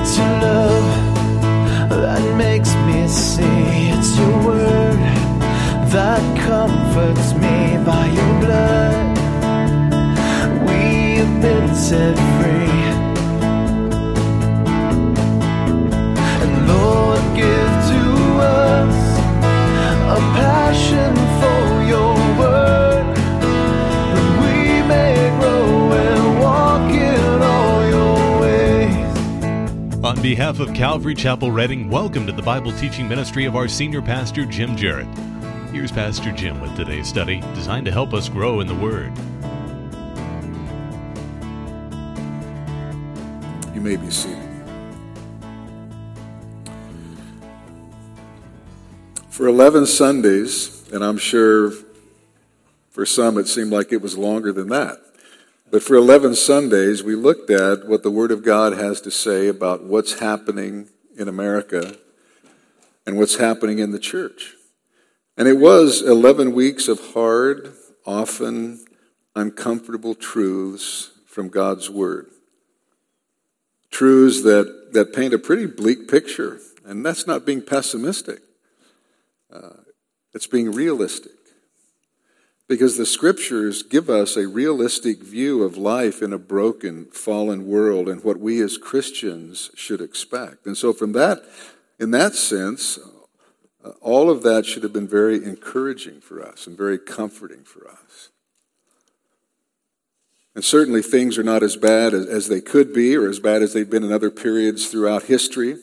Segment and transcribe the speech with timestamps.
[0.00, 0.39] Your
[30.40, 34.46] behalf of Calvary Chapel Reading, welcome to the Bible teaching ministry of our senior pastor,
[34.46, 35.06] Jim Jarrett.
[35.70, 39.12] Here's Pastor Jim with today's study, designed to help us grow in the Word.
[43.74, 44.38] You may be seated.
[49.28, 51.74] For 11 Sundays, and I'm sure
[52.88, 55.00] for some it seemed like it was longer than that,
[55.70, 59.46] but for 11 Sundays, we looked at what the Word of God has to say
[59.46, 61.96] about what's happening in America
[63.06, 64.54] and what's happening in the church.
[65.36, 67.72] And it was 11 weeks of hard,
[68.04, 68.84] often
[69.36, 72.26] uncomfortable truths from God's Word.
[73.90, 76.58] Truths that, that paint a pretty bleak picture.
[76.84, 78.40] And that's not being pessimistic,
[79.52, 79.84] uh,
[80.34, 81.39] it's being realistic.
[82.70, 88.08] Because the scriptures give us a realistic view of life in a broken, fallen world
[88.08, 90.66] and what we as Christians should expect.
[90.66, 91.42] And so, from that,
[91.98, 92.96] in that sense,
[93.84, 97.88] uh, all of that should have been very encouraging for us and very comforting for
[97.88, 98.28] us.
[100.54, 103.62] And certainly things are not as bad as, as, they could be or as bad
[103.62, 105.76] as they've been in other periods throughout history.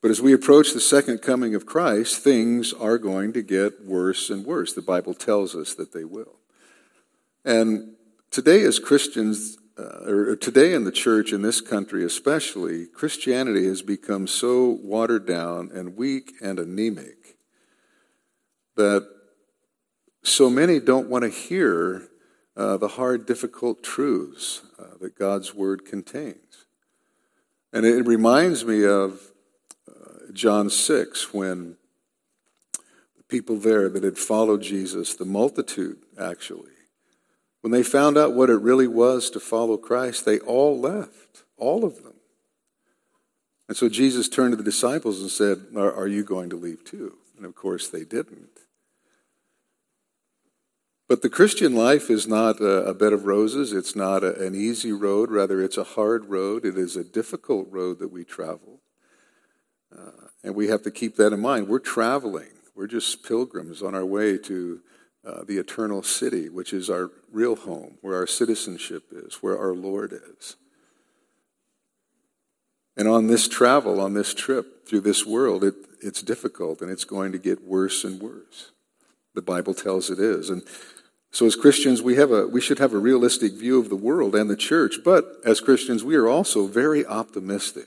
[0.00, 4.30] But as we approach the second coming of Christ, things are going to get worse
[4.30, 4.72] and worse.
[4.72, 6.36] The Bible tells us that they will.
[7.44, 7.94] And
[8.30, 13.82] today, as Christians, uh, or today in the church in this country especially, Christianity has
[13.82, 17.36] become so watered down and weak and anemic
[18.76, 19.06] that
[20.22, 22.08] so many don't want to hear
[22.56, 26.66] uh, the hard, difficult truths uh, that God's Word contains.
[27.72, 29.20] And it reminds me of
[30.32, 31.76] John 6 when
[33.16, 36.72] the people there that had followed Jesus, the multitude actually,
[37.60, 41.84] when they found out what it really was to follow Christ, they all left, all
[41.84, 42.14] of them.
[43.68, 46.84] And so Jesus turned to the disciples and said, Are, are you going to leave
[46.84, 47.18] too?
[47.36, 48.60] And of course they didn't.
[51.08, 53.72] But the Christian life is not a, bed of roses.
[53.72, 55.30] It's not a, an easy road.
[55.30, 56.64] Rather, it's a hard road.
[56.64, 58.80] It is a difficult road that we travel.
[59.96, 61.68] Uh, and we have to keep that in mind.
[61.68, 64.80] We're traveling, we're just pilgrims on our way to
[65.24, 69.74] uh, the eternal city, which is our real home, where our citizenship is, where our
[69.74, 70.56] Lord is.
[72.96, 77.04] And on this travel, on this trip through this world, it, it's difficult and it's
[77.04, 78.72] going to get worse and worse.
[79.34, 80.50] The Bible tells it is.
[80.50, 80.62] And
[81.30, 84.34] so as Christians, we, have a, we should have a realistic view of the world
[84.34, 87.86] and the church, but as Christians, we are also very optimistic.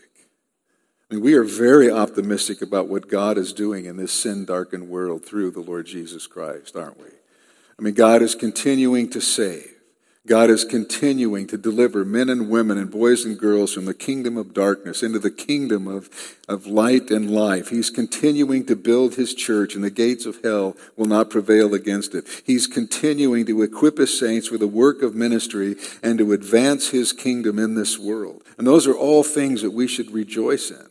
[1.22, 5.52] We are very optimistic about what God is doing in this sin darkened world through
[5.52, 7.10] the Lord Jesus Christ, aren't we?
[7.78, 9.74] I mean, God is continuing to save.
[10.26, 14.38] God is continuing to deliver men and women and boys and girls from the kingdom
[14.38, 16.10] of darkness into the kingdom of,
[16.48, 17.68] of light and life.
[17.68, 22.16] He's continuing to build his church, and the gates of hell will not prevail against
[22.16, 22.26] it.
[22.46, 27.12] He's continuing to equip his saints for the work of ministry and to advance his
[27.12, 28.44] kingdom in this world.
[28.58, 30.88] And those are all things that we should rejoice in.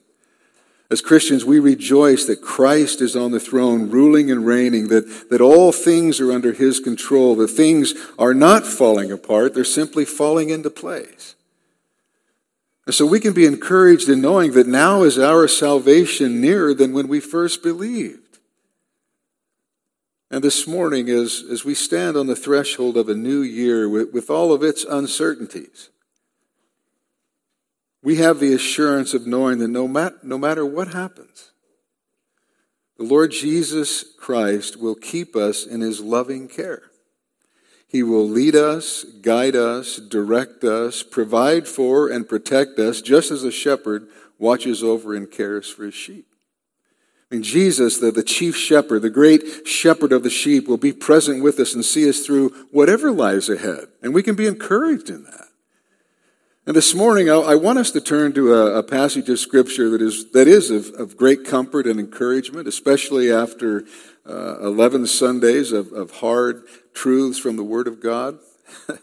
[0.93, 5.41] As Christians, we rejoice that Christ is on the throne, ruling and reigning, that, that
[5.41, 10.51] all things are under his control, that things are not falling apart, they're simply falling
[10.51, 11.35] into place.
[12.85, 16.93] And so we can be encouraged in knowing that now is our salvation nearer than
[16.93, 18.37] when we first believed.
[20.31, 24.13] And this morning, as, as we stand on the threshold of a new year with,
[24.13, 25.89] with all of its uncertainties,
[28.03, 31.53] we have the assurance of knowing that no, mat- no matter what happens,
[32.99, 36.83] the Lord Jesus Christ will keep us in his loving care.
[37.89, 43.45] He will lead us, guide us, direct us, provide for, and protect us, just as
[43.45, 44.09] a shepherd
[44.39, 46.27] watches over and cares for his sheep.
[47.31, 50.93] I mean, Jesus, the, the chief shepherd, the great shepherd of the sheep, will be
[50.93, 53.89] present with us and see us through whatever lies ahead.
[54.03, 55.49] And we can be encouraged in that.
[56.65, 59.91] And this morning, I, I want us to turn to a, a, passage of Scripture
[59.91, 63.85] that is, that is of, of great comfort and encouragement, especially after
[64.25, 66.63] uh, 11 Sundays of, of hard
[66.95, 68.39] truths from the Word of God.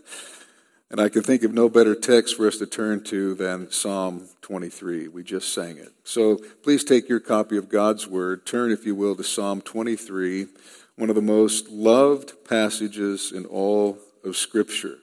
[0.91, 4.27] And I can think of no better text for us to turn to than Psalm
[4.41, 5.07] 23.
[5.07, 5.93] We just sang it.
[6.03, 10.47] So please take your copy of God's Word, turn, if you will, to Psalm 23,
[10.95, 14.97] one of the most loved passages in all of Scripture.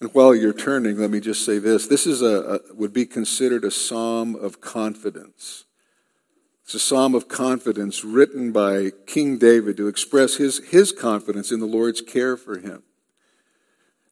[0.00, 1.86] And while you're turning, let me just say this.
[1.86, 5.64] This is a, a would be considered a psalm of confidence.
[6.62, 11.60] It's a psalm of confidence written by King David to express his, his confidence in
[11.60, 12.82] the Lord's care for him.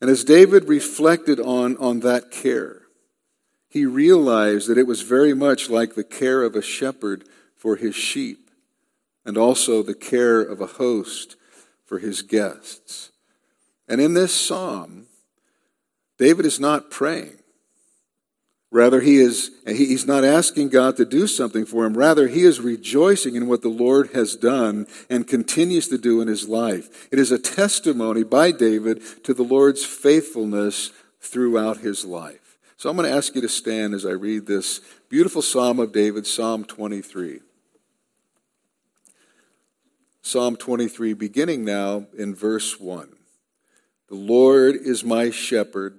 [0.01, 2.83] And as David reflected on, on that care,
[3.69, 7.25] he realized that it was very much like the care of a shepherd
[7.57, 8.51] for his sheep,
[9.25, 11.37] and also the care of a host
[11.85, 13.11] for his guests.
[13.89, 15.06] And in this psalm,
[16.19, 17.39] David is not praying.
[18.73, 21.97] Rather, he is, he's not asking God to do something for him.
[21.97, 26.29] Rather, he is rejoicing in what the Lord has done and continues to do in
[26.29, 27.09] his life.
[27.13, 30.91] It is a testimony by David to the Lord's faithfulness
[31.21, 32.59] throughout his life.
[32.77, 35.93] So I'm going to ask you to stand as I read this beautiful psalm of
[35.93, 37.41] David, Psalm 23.
[40.23, 43.09] Psalm 23, beginning now in verse 1.
[44.09, 45.99] The Lord is my shepherd,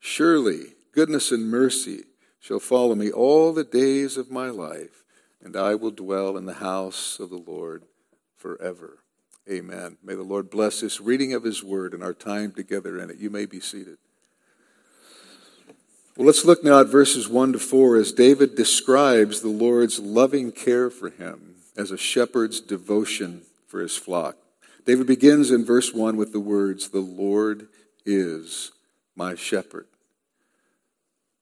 [0.00, 2.04] Surely, goodness and mercy
[2.40, 5.02] shall follow me all the days of my life,
[5.42, 7.84] and I will dwell in the house of the Lord
[8.36, 8.98] forever.
[9.50, 9.96] Amen.
[10.02, 13.16] May the Lord bless this reading of his word and our time together in it.
[13.16, 13.96] You may be seated.
[16.16, 20.52] Well, let's look now at verses 1 to 4 as David describes the Lord's loving
[20.52, 24.36] care for him as a shepherd's devotion for his flock.
[24.84, 27.68] David begins in verse 1 with the words, The Lord
[28.04, 28.72] is
[29.18, 29.86] my shepherd.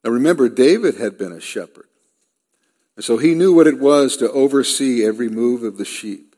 [0.03, 1.87] Now remember, David had been a shepherd.
[2.97, 6.35] And so he knew what it was to oversee every move of the sheep.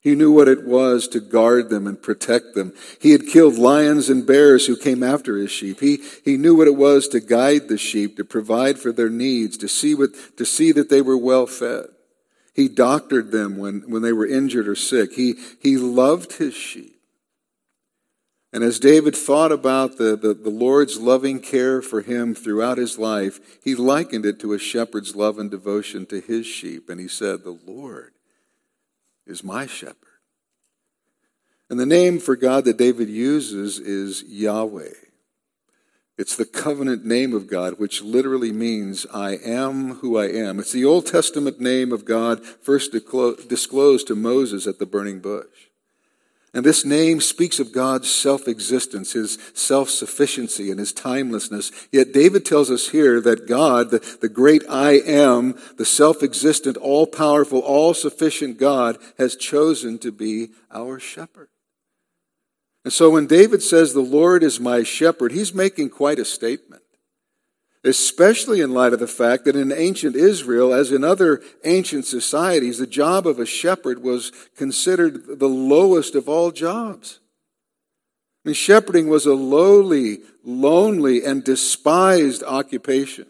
[0.00, 2.74] He knew what it was to guard them and protect them.
[3.00, 5.80] He had killed lions and bears who came after his sheep.
[5.80, 9.56] He, he knew what it was to guide the sheep, to provide for their needs,
[9.58, 11.86] to see, what, to see that they were well fed.
[12.52, 15.12] He doctored them when, when they were injured or sick.
[15.14, 16.91] He, he loved his sheep.
[18.52, 22.98] And as David thought about the, the, the, Lord's loving care for him throughout his
[22.98, 26.90] life, he likened it to a shepherd's love and devotion to his sheep.
[26.90, 28.12] And he said, The Lord
[29.26, 29.96] is my shepherd.
[31.70, 34.92] And the name for God that David uses is Yahweh.
[36.18, 40.58] It's the covenant name of God, which literally means I am who I am.
[40.60, 45.71] It's the Old Testament name of God first disclosed to Moses at the burning bush.
[46.54, 51.72] And this name speaks of God's self existence, his self sufficiency, and his timelessness.
[51.90, 56.76] Yet David tells us here that God, the, the great I am, the self existent,
[56.76, 61.48] all powerful, all sufficient God, has chosen to be our shepherd.
[62.84, 66.81] And so when David says, The Lord is my shepherd, he's making quite a statement
[67.84, 72.78] especially in light of the fact that in ancient Israel, as in other ancient societies,
[72.78, 77.18] the job of a shepherd was considered the lowest of all jobs.
[78.44, 83.26] I mean, shepherding was a lowly, lonely, and despised occupation.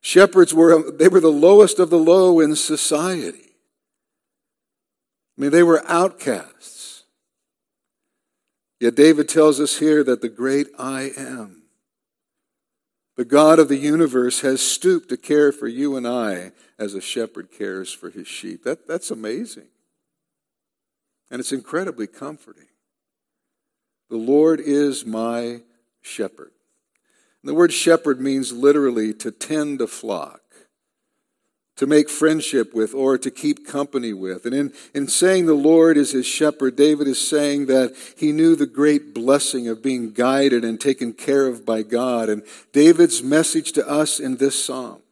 [0.00, 3.54] Shepherds were, they were the lowest of the low in society.
[5.36, 7.04] I mean, they were outcasts.
[8.78, 11.55] Yet David tells us here that the great I am
[13.16, 17.00] the God of the universe has stooped to care for you and I as a
[17.00, 18.62] shepherd cares for his sheep.
[18.64, 19.68] That, that's amazing.
[21.30, 22.68] And it's incredibly comforting.
[24.10, 25.62] The Lord is my
[26.02, 26.52] shepherd.
[27.42, 30.42] And the word shepherd means literally to tend a flock
[31.76, 34.46] to make friendship with or to keep company with.
[34.46, 38.56] And in, in saying the Lord is his shepherd, David is saying that he knew
[38.56, 42.28] the great blessing of being guided and taken care of by God.
[42.28, 42.42] And
[42.72, 45.02] David's message to us in this psalm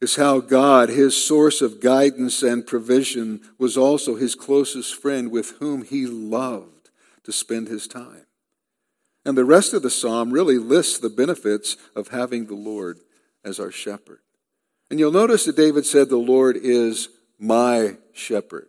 [0.00, 5.52] is how God, his source of guidance and provision, was also his closest friend with
[5.58, 6.90] whom he loved
[7.24, 8.26] to spend his time.
[9.24, 13.00] And the rest of the psalm really lists the benefits of having the Lord
[13.42, 14.20] as our shepherd.
[14.90, 18.68] And you'll notice that David said, The Lord is my shepherd.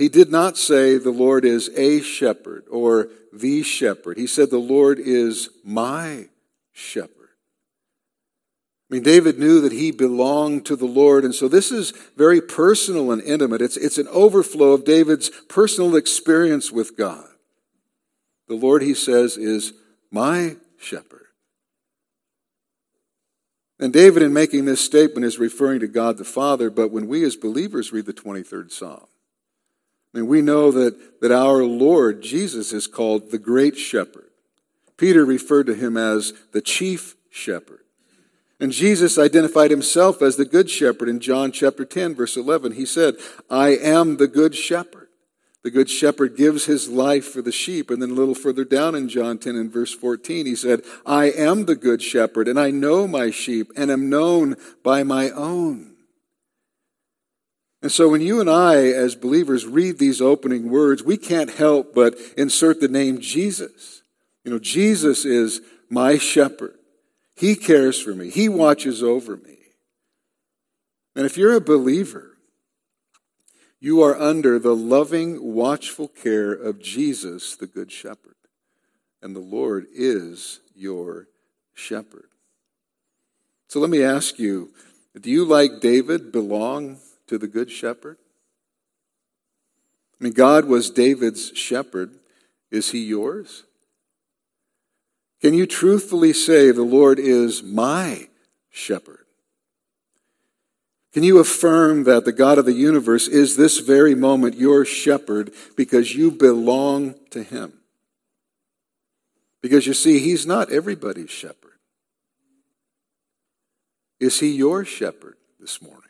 [0.00, 4.16] He did not say the Lord is a shepherd or the shepherd.
[4.16, 6.30] He said the Lord is my
[6.72, 7.10] shepherd.
[8.90, 12.40] I mean, David knew that he belonged to the Lord, and so this is very
[12.40, 13.60] personal and intimate.
[13.60, 17.28] It's, it's an overflow of David's personal experience with God.
[18.48, 19.74] The Lord, he says, is
[20.10, 21.26] my shepherd.
[23.80, 27.24] And David, in making this statement, is referring to God the Father, but when we
[27.24, 29.06] as believers read the 23rd Psalm,
[30.14, 34.30] I mean, we know that, that our Lord Jesus is called the Great Shepherd.
[34.98, 37.80] Peter referred to him as the chief shepherd.
[38.60, 42.72] And Jesus identified himself as the good shepherd in John chapter 10, verse 11.
[42.72, 43.14] He said,
[43.48, 44.99] I am the good shepherd.
[45.62, 47.90] The good shepherd gives his life for the sheep.
[47.90, 51.26] And then a little further down in John 10 and verse 14, he said, I
[51.26, 55.96] am the good shepherd, and I know my sheep, and am known by my own.
[57.82, 61.94] And so when you and I, as believers, read these opening words, we can't help
[61.94, 64.02] but insert the name Jesus.
[64.44, 66.76] You know, Jesus is my shepherd.
[67.36, 68.30] He cares for me.
[68.30, 69.56] He watches over me.
[71.16, 72.29] And if you're a believer,
[73.80, 78.36] you are under the loving, watchful care of Jesus, the Good Shepherd.
[79.22, 81.28] And the Lord is your
[81.74, 82.28] shepherd.
[83.68, 84.70] So let me ask you
[85.18, 88.16] do you, like David, belong to the Good Shepherd?
[90.20, 92.14] I mean, God was David's shepherd.
[92.70, 93.64] Is he yours?
[95.40, 98.28] Can you truthfully say, The Lord is my
[98.68, 99.19] shepherd?
[101.12, 105.52] Can you affirm that the God of the universe is this very moment your shepherd
[105.76, 107.72] because you belong to him?
[109.60, 111.56] Because you see, he's not everybody's shepherd.
[114.20, 116.00] Is he your shepherd this morning?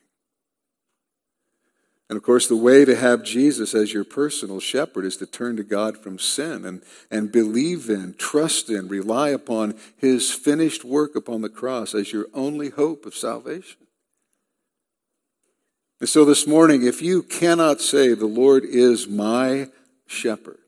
[2.11, 5.57] And of course, the way to have Jesus as your personal shepherd is to turn
[5.57, 11.15] to God from sin and, and believe in, trust in, rely upon his finished work
[11.15, 13.77] upon the cross as your only hope of salvation.
[16.01, 19.69] And so this morning, if you cannot say, The Lord is my
[20.07, 20.59] shepherd,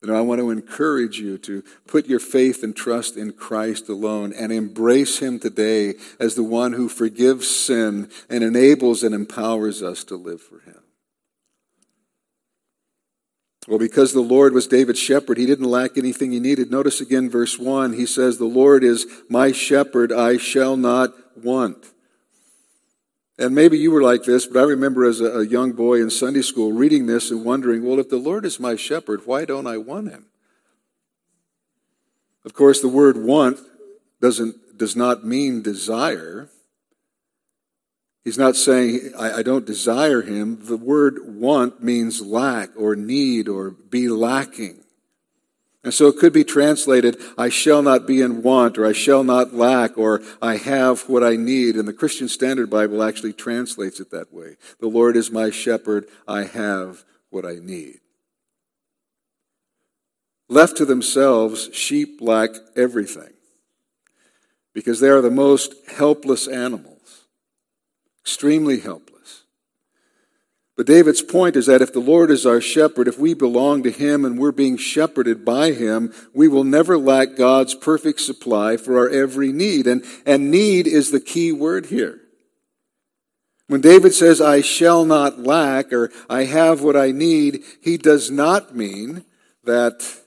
[0.00, 4.32] then I want to encourage you to put your faith and trust in Christ alone
[4.32, 10.04] and embrace Him today as the one who forgives sin and enables and empowers us
[10.04, 10.80] to live for Him.
[13.68, 16.70] Well, because the Lord was David's shepherd, he didn't lack anything he needed.
[16.70, 21.92] Notice again verse 1, he says, The Lord is my shepherd, I shall not want.
[23.40, 26.42] And maybe you were like this, but I remember as a, young boy in Sunday
[26.42, 29.78] school reading this and wondering, well, if the Lord is my shepherd, why don't I
[29.78, 30.26] want him?
[32.44, 33.58] Of course, the word want
[34.20, 36.50] doesn't, does not mean desire.
[38.24, 40.58] He's not saying, I, I don't desire him.
[40.66, 44.79] The word want means lack or need or be lacking.
[45.82, 49.24] And so it could be translated, I shall not be in want, or I shall
[49.24, 51.76] not lack, or I have what I need.
[51.76, 54.56] And the Christian Standard Bible actually translates it that way.
[54.78, 58.00] The Lord is my shepherd, I have what I need.
[60.50, 63.32] Left to themselves, sheep lack everything
[64.74, 67.24] because they are the most helpless animals,
[68.22, 69.19] extremely helpless.
[70.80, 73.90] But David's point is that if the Lord is our shepherd, if we belong to
[73.90, 78.96] him and we're being shepherded by him, we will never lack God's perfect supply for
[78.96, 79.86] our every need.
[79.86, 82.22] And, and need is the key word here.
[83.66, 88.30] When David says, I shall not lack, or I have what I need, he does
[88.30, 89.26] not mean
[89.64, 90.19] that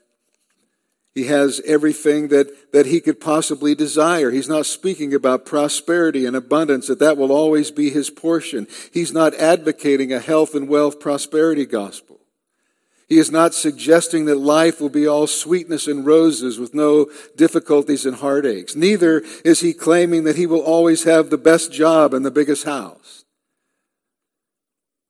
[1.15, 4.31] he has everything that, that he could possibly desire.
[4.31, 8.67] He's not speaking about prosperity and abundance, that that will always be his portion.
[8.91, 12.19] He's not advocating a health and wealth prosperity gospel.
[13.07, 18.07] He is not suggesting that life will be all sweetness and roses with no difficulties
[18.07, 18.75] and heartaches.
[18.75, 22.63] Neither is he claiming that he will always have the best job and the biggest
[22.63, 23.22] house.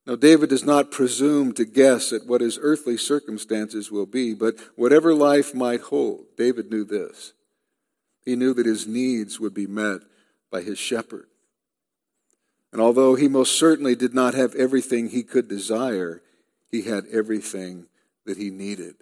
[0.06, 4.56] Now, David does not presume to guess at what his earthly circumstances will be, but
[4.76, 7.34] whatever life might hold, David knew this.
[8.26, 10.02] He knew that his needs would be met
[10.52, 11.28] by his shepherd.
[12.74, 16.22] And although he most certainly did not have everything he could desire,
[16.70, 17.86] he had everything
[18.26, 18.96] that he needed.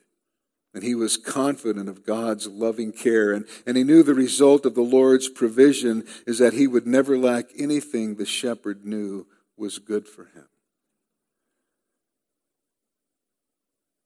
[0.74, 3.32] And he was confident of God's loving care.
[3.32, 7.18] And, and he knew the result of the Lord's provision is that he would never
[7.18, 9.26] lack anything the shepherd knew
[9.58, 10.48] was good for him.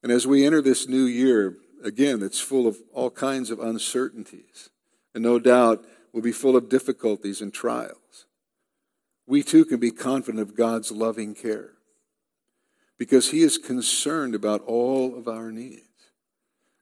[0.05, 4.69] And as we enter this new year, again, it's full of all kinds of uncertainties,
[5.15, 5.83] and no doubt
[6.13, 8.27] will be full of difficulties and trials.
[9.25, 11.71] We too can be confident of God's loving care.
[12.97, 15.81] because he is concerned about all of our needs.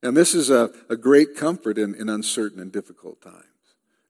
[0.02, 3.46] And this is a, a great comfort in, in uncertain and difficult times.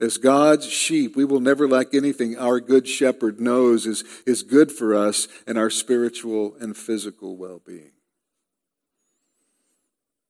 [0.01, 4.71] As God's sheep, we will never lack anything our good shepherd knows is, is good
[4.71, 7.91] for us and our spiritual and physical well being.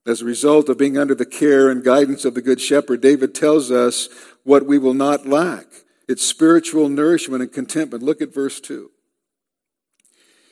[0.06, 3.34] As a result of being under the care and guidance of the Good Shepherd, David
[3.34, 4.10] tells us
[4.44, 5.66] what we will not lack.
[6.10, 8.04] It's spiritual nourishment and contentment.
[8.04, 8.92] Look at verse 2.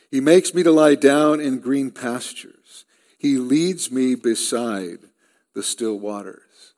[0.09, 2.85] He makes me to lie down in green pastures.
[3.17, 4.99] He leads me beside
[5.53, 6.73] the still waters.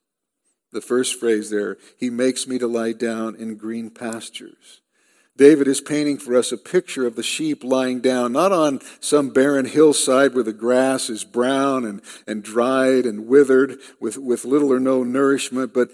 [0.71, 4.81] The first phrase there, he makes me to lie down in green pastures.
[5.35, 9.29] David is painting for us a picture of the sheep lying down, not on some
[9.29, 14.71] barren hillside where the grass is brown and, and dried and withered with, with little
[14.71, 15.89] or no nourishment, but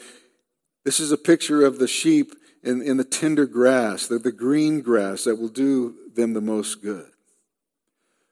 [0.83, 4.81] this is a picture of the sheep in, in the tender grass, the, the green
[4.81, 7.09] grass that will do them the most good.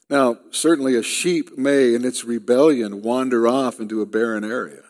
[0.10, 4.84] Now, certainly a sheep may, in its rebellion, wander off into a barren area,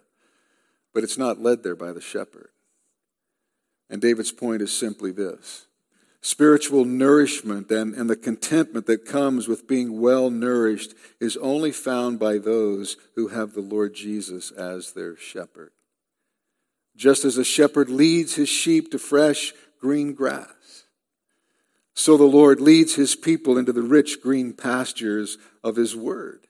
[0.93, 2.49] but it's not led there by the shepherd.
[3.89, 5.66] And David's point is simply this
[6.27, 12.19] spiritual nourishment and, and the contentment that comes with being well nourished is only found
[12.19, 15.71] by those who have the Lord Jesus as their shepherd.
[16.97, 20.83] Just as a shepherd leads his sheep to fresh green grass,
[21.93, 26.47] so the Lord leads his people into the rich green pastures of his word.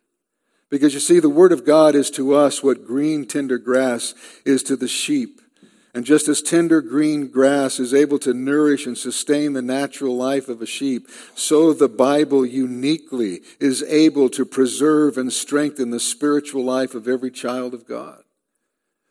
[0.72, 4.64] Because you see, the word of God is to us what green, tender grass is
[4.64, 5.40] to the sheep.
[5.98, 10.48] And just as tender green grass is able to nourish and sustain the natural life
[10.48, 16.64] of a sheep, so the Bible uniquely is able to preserve and strengthen the spiritual
[16.64, 18.22] life of every child of God.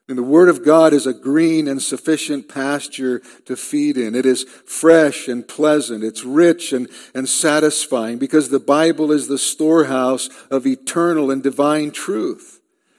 [0.08, 4.14] And the Word of God is a green and sufficient pasture to feed in.
[4.14, 6.04] It is fresh and pleasant.
[6.04, 11.90] It's rich and, and satisfying because the Bible is the storehouse of eternal and divine
[11.90, 12.55] truth.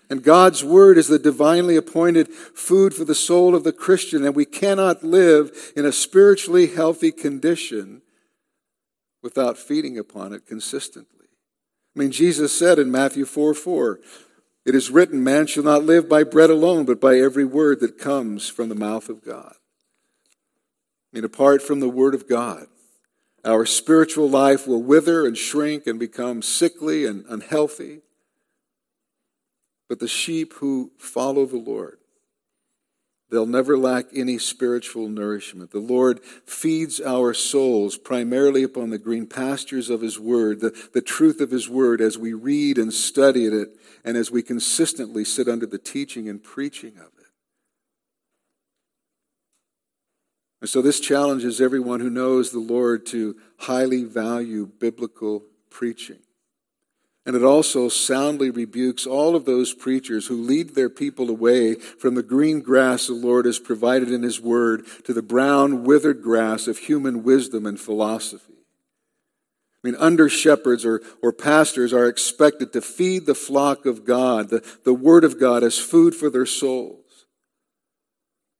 [0.09, 4.35] And God's Word is the divinely appointed food for the soul of the Christian, and
[4.35, 8.01] we cannot live in a spiritually healthy condition
[9.21, 11.27] without feeding upon it consistently.
[11.95, 13.99] I mean, Jesus said in Matthew 4 4,
[14.67, 17.97] it is written, Man shall not live by bread alone, but by every word that
[17.97, 19.55] comes from the mouth of God.
[19.55, 22.67] I mean, apart from the Word of God,
[23.45, 28.01] our spiritual life will wither and shrink and become sickly and unhealthy.
[29.89, 31.97] But the sheep who follow the Lord
[33.29, 35.71] They'll never lack any spiritual nourishment.
[35.71, 41.01] The Lord feeds our souls primarily upon the green pastures of His Word, the, the
[41.01, 43.69] truth of His Word as we read and study it,
[44.05, 47.25] and as we consistently sit under the teaching and preaching of it.
[50.61, 56.19] And so this challenges everyone who knows the Lord to highly value biblical preaching.
[57.27, 62.15] And it also soundly rebukes all of those preachers who lead their people away from
[62.15, 66.67] the green grass the Lord has provided in His Word to the brown, withered grass
[66.67, 68.53] of human wisdom and philosophy.
[69.83, 74.47] I mean, under shepherds or, or pastors are expected to feed the flock of God,
[74.47, 77.06] the, the Word of God, as food for their souls.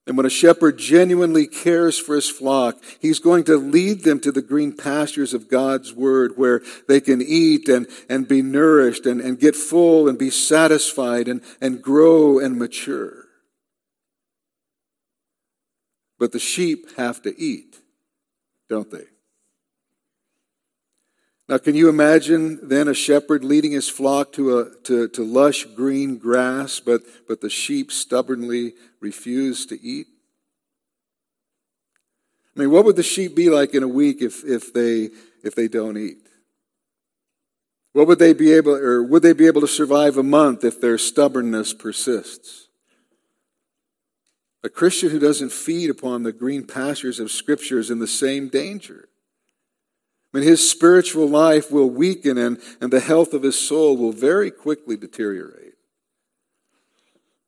[0.08, 4.32] And when a shepherd genuinely cares for his flock, he's going to lead them to
[4.32, 9.20] the green pastures of God's word where they can eat and, and be nourished and,
[9.20, 13.26] and get full and be satisfied and, and grow and mature.
[16.18, 17.82] But the sheep have to eat,
[18.70, 19.06] don't they?
[21.50, 25.64] Now, can you imagine then a shepherd leading his flock to, a, to, to lush
[25.64, 30.08] green grass, but, but the sheep stubbornly refuse to eat?
[32.56, 35.10] I mean, what would the sheep be like in a week if, if, they,
[35.42, 36.18] if they don't eat?
[37.94, 40.82] What would they be able, or would they be able to survive a month if
[40.82, 42.68] their stubbornness persists?
[44.64, 48.50] A Christian who doesn't feed upon the green pastures of Scripture is in the same
[48.50, 49.08] danger.
[50.34, 54.12] I mean, his spiritual life will weaken and, and the health of his soul will
[54.12, 55.76] very quickly deteriorate.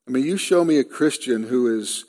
[0.08, 2.04] I mean, you show me a Christian who is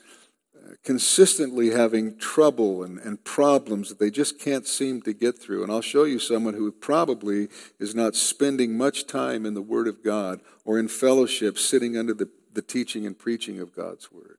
[0.56, 5.62] uh, consistently having trouble and, and problems that they just can't seem to get through.
[5.62, 9.86] And I'll show you someone who probably is not spending much time in the Word
[9.86, 14.38] of God or in fellowship sitting under the, the teaching and preaching of God's Word.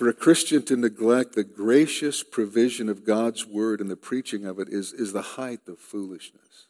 [0.00, 4.58] For a Christian to neglect the gracious provision of God's word and the preaching of
[4.58, 6.68] it is, is the height of foolishness.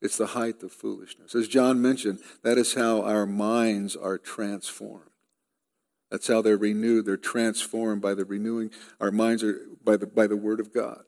[0.00, 1.34] It's the height of foolishness.
[1.34, 5.10] As John mentioned, that is how our minds are transformed.
[6.10, 7.04] That's how they're renewed.
[7.04, 8.70] They're transformed by the renewing.
[8.98, 11.02] Our minds are by the, by the word of God.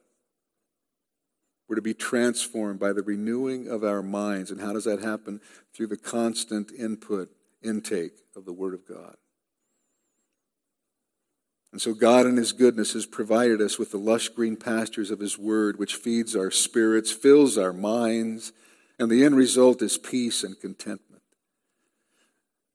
[1.70, 4.50] We're to be transformed by the renewing of our minds.
[4.50, 5.40] And how does that happen?
[5.72, 7.31] Through the constant input,
[7.62, 9.16] intake of the Word of God.
[11.73, 15.21] And so, God, in His goodness, has provided us with the lush green pastures of
[15.21, 18.53] His Word, which feeds our spirits, fills our minds,
[18.99, 21.23] and the end result is peace and contentment.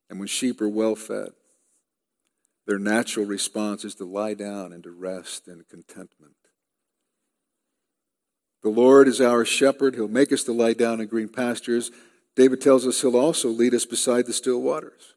[0.10, 1.32] And when sheep are well fed,
[2.66, 6.36] their natural response is to lie down and to rest in contentment.
[8.64, 9.94] The Lord is our shepherd.
[9.94, 11.92] He'll make us to lie down in green pastures.
[12.36, 15.14] David tells us he'll also lead us beside the still waters.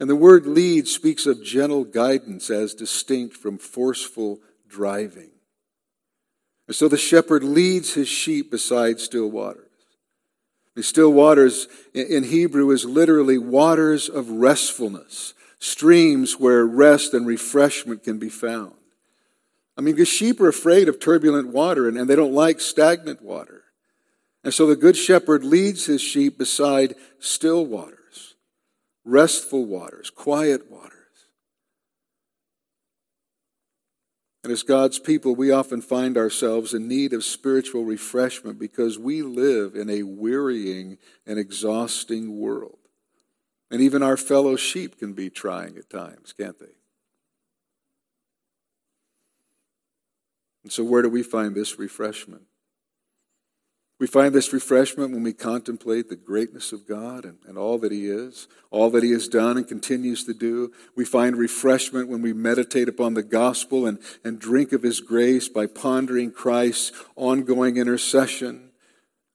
[0.00, 5.30] And the word lead speaks of gentle guidance as distinct from forceful driving.
[6.66, 9.66] And so the shepherd leads his sheep beside still waters.
[10.74, 18.02] The still waters in Hebrew is literally waters of restfulness, streams where rest and refreshment
[18.02, 18.74] can be found.
[19.76, 23.20] I mean, because sheep are afraid of turbulent water and, and they don't like stagnant
[23.20, 23.64] water.
[24.42, 27.98] And so the good shepherd leads his sheep beside still waters,
[29.10, 30.96] restful waters, quiet waters.
[34.42, 39.20] And as God's people, we often find ourselves in need of spiritual refreshment because we
[39.20, 40.96] live in a wearying
[41.26, 42.78] and exhausting world.
[43.70, 46.74] And even our fellow sheep can be trying at times, can't they?
[50.62, 52.42] And so, where do we find this refreshment?
[54.00, 57.92] We find this refreshment when we contemplate the greatness of God and, and, all that
[57.92, 60.72] He is, all that He has done and continues to do.
[60.96, 65.50] We find refreshment when we meditate upon the gospel and, and drink of His grace
[65.50, 68.70] by pondering Christ's ongoing intercession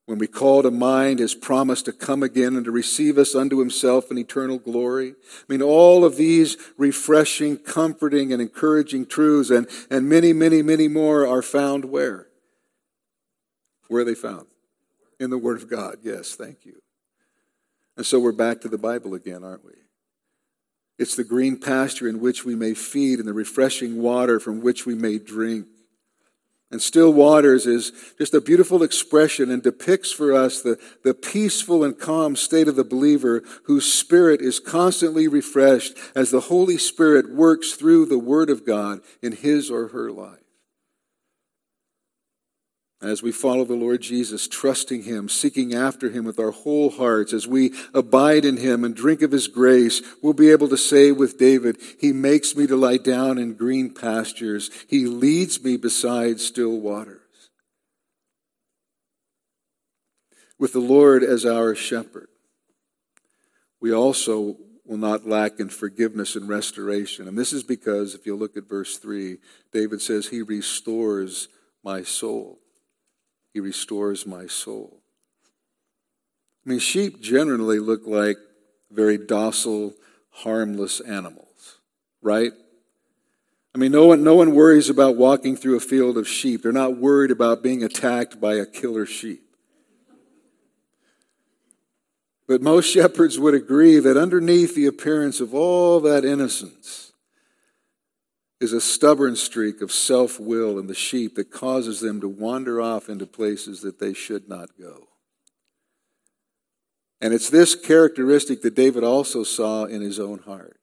[0.08, 3.58] when we call to mind his promise to come again and to receive us unto
[3.58, 5.10] himself in eternal glory.
[5.10, 10.88] I mean, all of these refreshing, comforting, and encouraging truths, and, and many, many, many
[10.88, 12.28] more are found where?
[13.88, 14.46] Where are they found?
[15.20, 15.98] In the Word of God.
[16.04, 16.82] Yes, thank you.
[17.98, 19.74] And so we're back to the Bible again, aren't we?
[20.98, 24.86] It's the green pasture in which we may feed and the refreshing water from which
[24.86, 25.68] we may drink.
[26.72, 31.84] And still waters is just a beautiful expression and depicts for us the, the peaceful
[31.84, 37.34] and calm state of the believer whose spirit is constantly refreshed as the Holy Spirit
[37.34, 40.45] works through the Word of God in his or her life.
[43.06, 47.34] As we follow the Lord Jesus, trusting Him, seeking after Him with our whole hearts,
[47.34, 51.12] as we abide in Him and drink of His grace, we'll be able to say
[51.12, 54.72] with David, He makes me to lie down in green pastures.
[54.88, 57.22] He leads me beside still waters.
[60.58, 62.30] With the Lord as our shepherd,
[63.80, 67.28] we also will not lack in forgiveness and restoration.
[67.28, 69.38] And this is because, if you look at verse 3,
[69.72, 71.50] David says, He restores
[71.84, 72.62] my soul.
[73.56, 74.98] He restores my soul.
[76.66, 78.36] I mean, sheep generally look like
[78.92, 79.94] very docile,
[80.30, 81.78] harmless animals,
[82.22, 82.52] right?
[83.74, 86.64] I mean, no one, no one worries about walking through a field of sheep.
[86.64, 89.44] They're not worried about being attacked by a killer sheep.
[92.46, 97.05] But most shepherds would agree that underneath the appearance of all that innocence,
[98.62, 102.82] is a stubborn streak of self will in the sheep that causes them to wander
[102.82, 105.08] off into places that they should not go.
[107.22, 110.78] And it's this characteristic that David also saw in his own heart.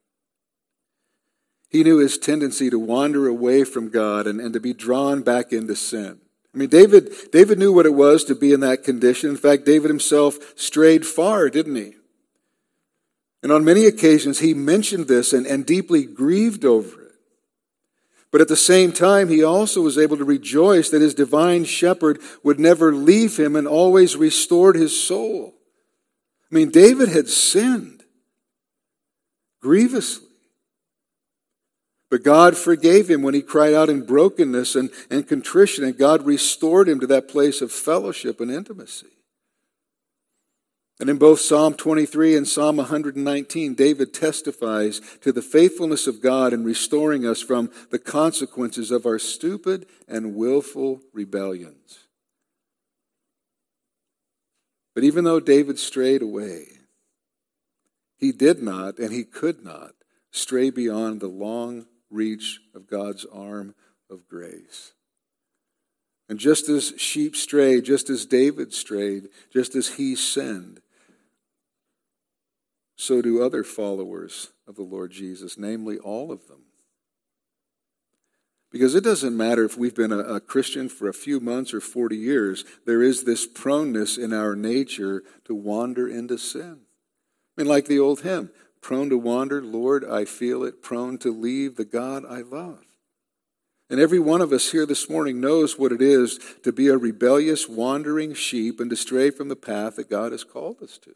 [1.70, 5.52] He knew his tendency to wander away from God and, and to be drawn back
[5.52, 6.20] into sin.
[6.54, 9.30] I mean, David, David knew what it was to be in that condition.
[9.30, 11.94] In fact, David himself strayed far, didn't he?
[13.42, 17.01] And on many occasions, he mentioned this and, and deeply grieved over it.
[18.32, 22.18] But at the same time, he also was able to rejoice that his divine shepherd
[22.42, 25.54] would never leave him and always restored his soul.
[26.50, 28.02] I mean, David had sinned
[29.60, 30.26] grievously.
[32.10, 36.26] But God forgave him when he cried out in brokenness and, and contrition, and God
[36.26, 39.06] restored him to that place of fellowship and intimacy.
[41.02, 46.52] And in both Psalm 23 and Psalm 119, David testifies to the faithfulness of God
[46.52, 52.06] in restoring us from the consequences of our stupid and willful rebellions.
[54.94, 56.68] But even though David strayed away,
[58.16, 59.94] he did not and he could not
[60.30, 63.74] stray beyond the long reach of God's arm
[64.08, 64.92] of grace.
[66.28, 70.78] And just as sheep strayed, just as David strayed, just as he sinned,
[73.02, 76.62] so do other followers of the Lord Jesus, namely all of them.
[78.70, 81.80] Because it doesn't matter if we've been a, a, Christian for a few months or
[81.80, 86.78] 40 years, there is this proneness in our nature to wander into sin.
[87.58, 91.32] I mean, like the old hymn prone to wander, Lord, I feel it, prone to
[91.32, 92.84] leave the God I love.
[93.90, 96.96] And every one of us here this morning knows what it is to be a
[96.96, 101.14] rebellious, wandering sheep and to stray from the path that God has called us to.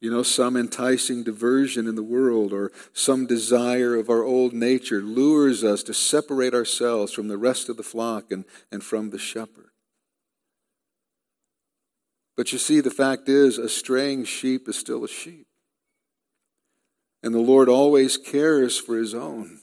[0.00, 5.00] You know, some enticing diversion in the world or some desire of our old nature
[5.00, 9.18] lures us to separate ourselves from the rest of the flock and, and from the
[9.18, 9.70] shepherd.
[12.36, 15.48] But you see, the fact is, a straying sheep is still a sheep.
[17.20, 19.58] And the Lord always cares for his own.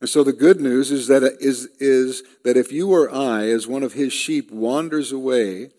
[0.00, 3.68] And so the good news is that, is, is that if you or I, as
[3.68, 5.70] one of his sheep, wanders away,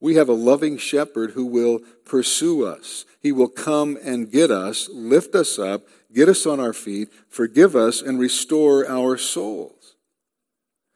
[0.00, 3.04] we have a loving shepherd who will pursue us.
[3.20, 7.74] He will come and get us, lift us up, get us on our feet, forgive
[7.74, 9.96] us, and restore our souls.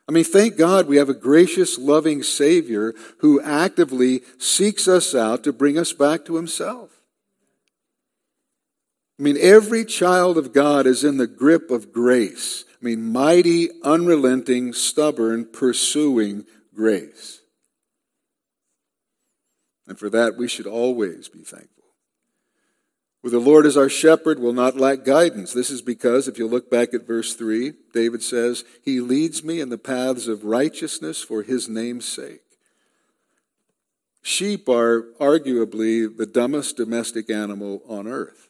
[0.09, 5.45] I mean, thank God we have a gracious, loving Savior who actively seeks us out
[5.45, 6.91] to bring us back to Himself.
[9.19, 12.65] I mean, every child of God is in the grip of grace.
[12.81, 17.39] I mean, mighty, unrelenting, stubborn, pursuing grace.
[19.90, 21.83] And for that, we should always be thankful.
[23.24, 25.53] With the Lord as our shepherd, will not lack guidance.
[25.53, 29.61] This is because, if you look back at verse 3, David says, He leads me
[29.61, 32.44] in the paths of righteousness for His name's sake.
[34.22, 38.46] Sheep are arguably the dumbest domestic animal on earth.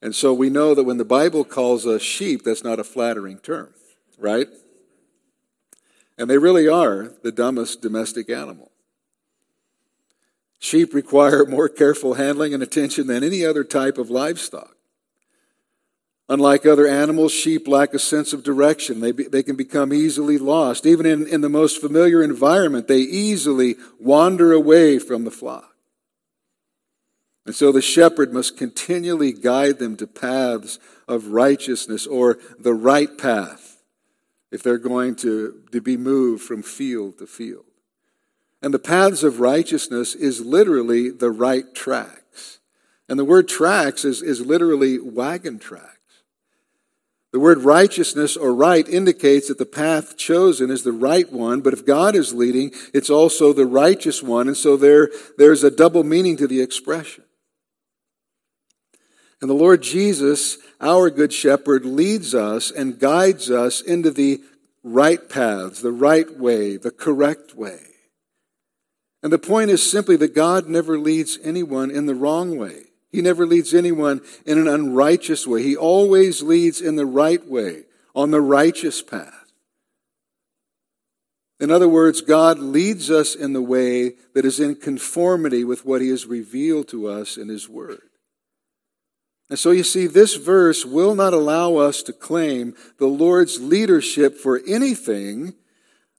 [0.00, 3.40] And so we know that when the Bible calls us sheep, that's not a flattering
[3.40, 3.74] term,
[4.18, 4.48] right?
[6.16, 8.69] And they really are the dumbest domestic animal.
[10.60, 14.76] Sheep require more careful handling and attention than any other type of livestock.
[16.28, 19.00] Unlike other animals, sheep lack a sense of direction.
[19.00, 20.86] They, be, they can become easily lost.
[20.86, 25.74] Even in, in the most familiar environment, they easily wander away from the flock.
[27.46, 33.16] And so the shepherd must continually guide them to paths of righteousness or the right
[33.18, 33.82] path
[34.52, 37.64] if they're going to, to be moved from field to field.
[38.62, 42.58] And the paths of righteousness is literally the right tracks.
[43.08, 45.96] And the word tracks is, is literally wagon tracks.
[47.32, 51.72] The word righteousness or right indicates that the path chosen is the right one, but
[51.72, 54.48] if God is leading, it's also the righteous one.
[54.48, 57.24] And so there, there's a double meaning to the expression.
[59.40, 64.40] And the Lord Jesus, our good shepherd, leads us and guides us into the
[64.82, 67.89] right paths, the right way, the correct way.
[69.22, 72.84] And the point is simply that God never leads anyone in the wrong way.
[73.10, 75.62] He never leads anyone in an unrighteous way.
[75.62, 79.52] He always leads in the right way, on the righteous path.
[81.58, 86.00] In other words, God leads us in the way that is in conformity with what
[86.00, 88.00] He has revealed to us in His Word.
[89.50, 94.38] And so you see, this verse will not allow us to claim the Lord's leadership
[94.38, 95.54] for anything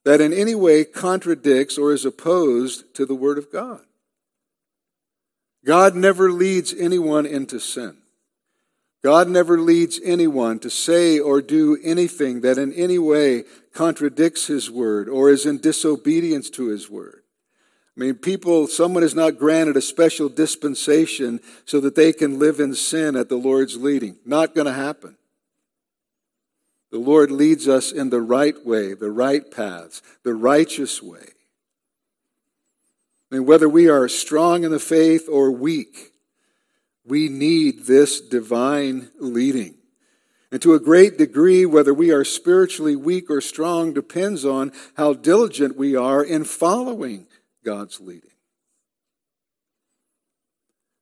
[0.04, 3.82] that in any way contradicts or is opposed to the Word of God.
[5.66, 7.98] God never leads anyone into sin.
[9.04, 14.70] God never leads anyone to say or do anything that in any way contradicts His
[14.70, 17.22] Word or is in disobedience to His Word.
[17.98, 22.60] I mean, people, someone is not granted a special dispensation so that they can live
[22.60, 24.18] in sin at the Lord's leading.
[24.26, 25.18] Not going to happen.
[26.92, 31.26] The Lord leads us in the right way, the right paths, the righteous way.
[33.32, 36.12] And whether we are strong in the faith or weak,
[37.06, 39.76] we need this divine leading.
[40.52, 45.14] And to a great degree, whether we are spiritually weak or strong depends on how
[45.14, 47.28] diligent we are in following
[47.64, 48.31] God's leading.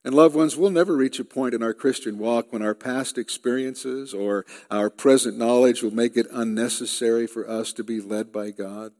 [0.03, 3.17] And loved ones, we'll never reach a point in our Christian walk when our past
[3.17, 8.51] experiences or our present knowledge will make it unnecessary for us to be led by
[8.51, 8.93] God.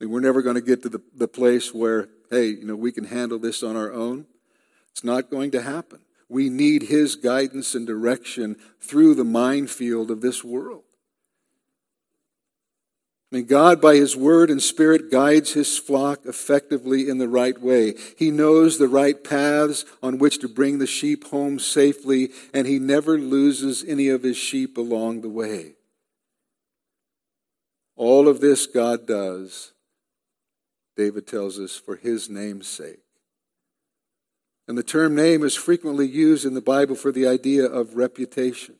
[0.00, 2.76] I mean, we're never going to get to the, the place where, hey, you know,
[2.76, 4.24] we can handle this on our own.
[4.92, 6.00] It's not going to happen.
[6.30, 10.84] We need His guidance and direction through the minefield of this world.
[13.32, 17.94] And God, by His Word and Spirit, guides His flock effectively in the right way.
[18.16, 22.80] He knows the right paths on which to bring the sheep home safely, and He
[22.80, 25.74] never loses any of His sheep along the way.
[27.94, 29.74] All of this God does,
[30.96, 32.98] David tells us, for His name's sake.
[34.66, 38.79] And the term name is frequently used in the Bible for the idea of reputation.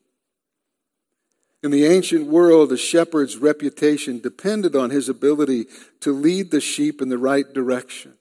[1.63, 5.67] In the ancient world, a shepherd's reputation depended on his ability
[6.01, 8.15] to lead the sheep in the right direction.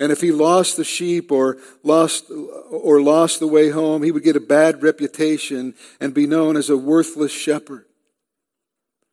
[0.00, 2.30] And if he lost the sheep or lost,
[2.70, 6.70] or lost the way home, he would get a bad reputation and be known as
[6.70, 7.86] a worthless shepherd.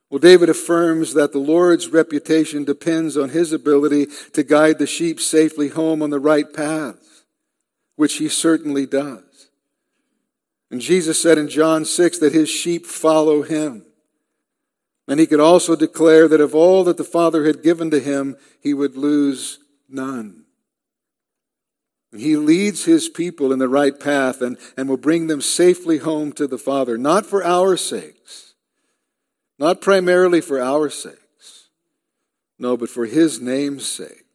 [0.10, 5.20] Well, David affirms that the Lord's reputation depends on his ability to guide the sheep
[5.20, 7.24] safely home on the right paths,
[7.96, 9.24] which he certainly does.
[10.74, 13.86] And Jesus said in John 6 that his sheep follow him.
[15.08, 18.38] And he could also declare that of all that the Father had given to him,
[18.60, 20.46] he would lose none.
[22.18, 26.32] He leads his people in the right path and, and will bring them safely home
[26.32, 28.56] to the Father, not for our sakes,
[29.60, 31.70] not primarily for our sakes,
[32.58, 34.26] no, but for his name's sake,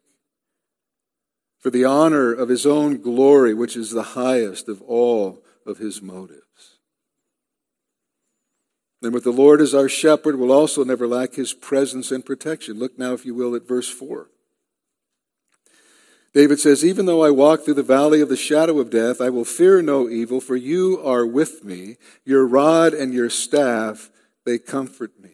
[1.58, 6.02] for the honor of his own glory, which is the highest of all of his
[6.02, 6.78] motives.
[9.02, 12.78] And with the Lord as our shepherd, we'll also never lack his presence and protection.
[12.78, 14.28] Look now, if you will, at verse 4.
[16.34, 19.30] David says, Even though I walk through the valley of the shadow of death, I
[19.30, 21.96] will fear no evil, for you are with me.
[22.24, 24.10] Your rod and your staff,
[24.44, 25.30] they comfort me.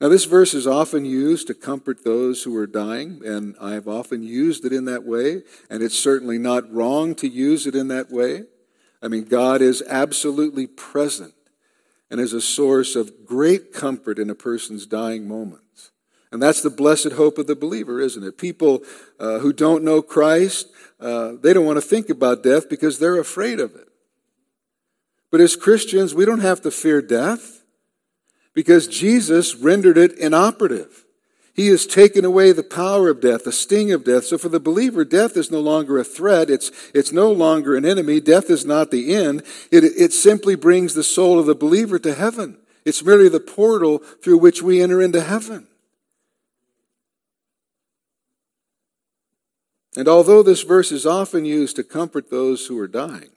[0.00, 4.22] Now, this verse is often used to comfort those who are dying, and I've often
[4.22, 8.10] used it in that way, and it's certainly not wrong to use it in that
[8.10, 8.44] way.
[9.04, 11.34] I mean, God is absolutely present
[12.10, 15.90] and is a source of great comfort in a person's dying moments.
[16.32, 18.38] And that's the blessed hope of the believer, isn't it?
[18.38, 18.82] People
[19.20, 23.20] uh, who don't know Christ, uh, they don't want to think about death because they're
[23.20, 23.88] afraid of it.
[25.30, 27.62] But as Christians, we don't have to fear death
[28.54, 31.03] because Jesus rendered it inoperative.
[31.54, 34.24] He has taken away the power of death, the sting of death.
[34.24, 36.50] So for the believer, death is no longer a threat.
[36.50, 38.20] It's, it's no longer an enemy.
[38.20, 39.44] Death is not the end.
[39.70, 42.58] It, it simply brings the soul of the believer to heaven.
[42.84, 45.68] It's merely the portal through which we enter into heaven.
[49.96, 53.30] And although this verse is often used to comfort those who are dying,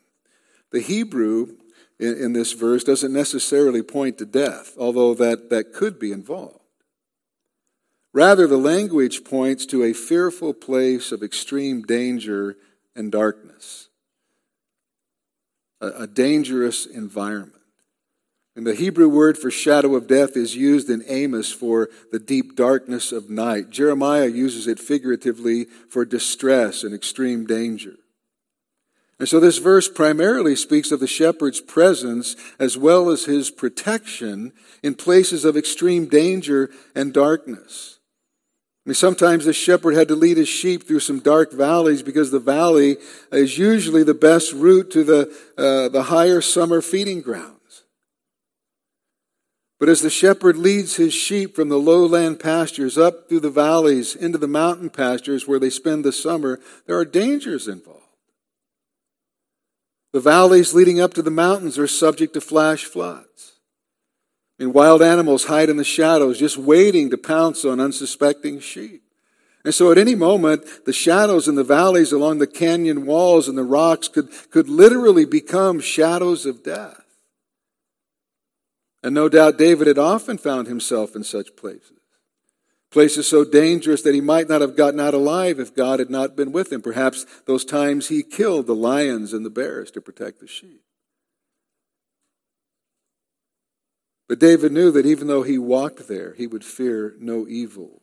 [0.71, 1.55] the Hebrew
[1.99, 6.61] in, in this verse doesn't necessarily point to death, although that, that could be involved.
[8.17, 12.57] Rather, the language points to a fearful place of extreme danger
[12.95, 13.89] and darkness,
[15.79, 17.61] a, a dangerous environment.
[18.55, 22.55] And the Hebrew word for shadow of death is used in Amos for the deep
[22.55, 23.69] darkness of night.
[23.69, 27.97] Jeremiah uses it figuratively for distress and extreme danger.
[29.19, 34.53] And so this verse primarily speaks of the shepherd's presence as well as his protection
[34.81, 37.96] in places of extreme danger and darkness.
[38.87, 42.31] I mean, sometimes the shepherd had to lead his sheep through some dark valleys because
[42.31, 42.95] the valley
[43.33, 47.83] is usually the best route to the, uh, the higher summer feeding grounds.
[49.77, 54.15] But as the shepherd leads his sheep from the lowland pastures up through the valleys
[54.15, 58.05] into the mountain pastures where they spend the summer, there are dangers involved.
[60.13, 63.56] The valleys leading up to the mountains are subject to flash floods.
[64.59, 69.03] And wild animals hide in the shadows, just waiting to pounce on unsuspecting sheep.
[69.63, 73.57] And so at any moment, the shadows in the valleys along the canyon walls and
[73.57, 77.03] the rocks could, could literally become shadows of death.
[79.03, 81.91] And no doubt David had often found himself in such places.
[82.89, 86.35] Places so dangerous that he might not have gotten out alive if God had not
[86.35, 86.81] been with him.
[86.81, 90.81] Perhaps those times he killed the lions and the bears to protect the sheep.
[94.27, 98.01] But David knew that even though he walked there, he would fear no evil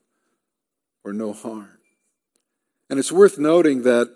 [1.05, 1.79] or no harm.
[2.89, 4.11] And it's worth noting that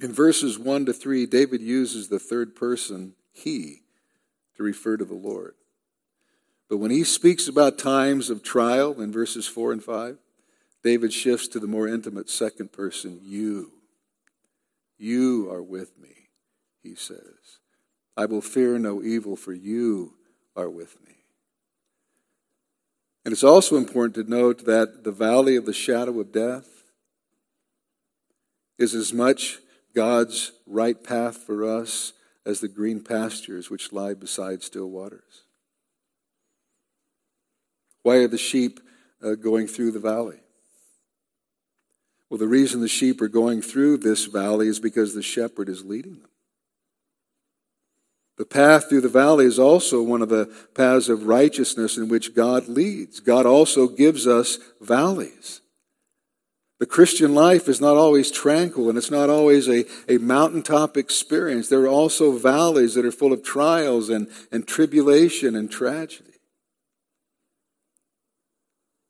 [0.00, 3.82] in verses 1 to 3, David uses the third person, he,
[4.56, 5.54] to refer to the Lord.
[6.68, 10.16] But when he speaks about times of trial in verses 4 and 5,
[10.82, 13.72] David shifts to the more intimate second person, you.
[14.98, 16.30] You are with me,
[16.82, 17.58] he says.
[18.16, 20.14] I will fear no evil, for you
[20.56, 21.14] are with me.
[23.24, 26.68] And it's also important to note that the valley of the shadow of death
[28.78, 29.58] is as much
[29.94, 32.12] God's right path for us
[32.44, 35.42] as the green pastures which lie beside still waters.
[38.02, 38.80] Why are the sheep
[39.22, 40.40] uh, going through the valley?
[42.28, 45.84] Well, the reason the sheep are going through this valley is because the shepherd is
[45.84, 46.30] leading them.
[48.42, 52.34] The path through the valley is also one of the paths of righteousness in which
[52.34, 53.20] God leads.
[53.20, 55.60] God also gives us valleys.
[56.80, 61.68] The Christian life is not always tranquil and it's not always a, a mountaintop experience.
[61.68, 66.40] There are also valleys that are full of trials and, and tribulation and tragedy.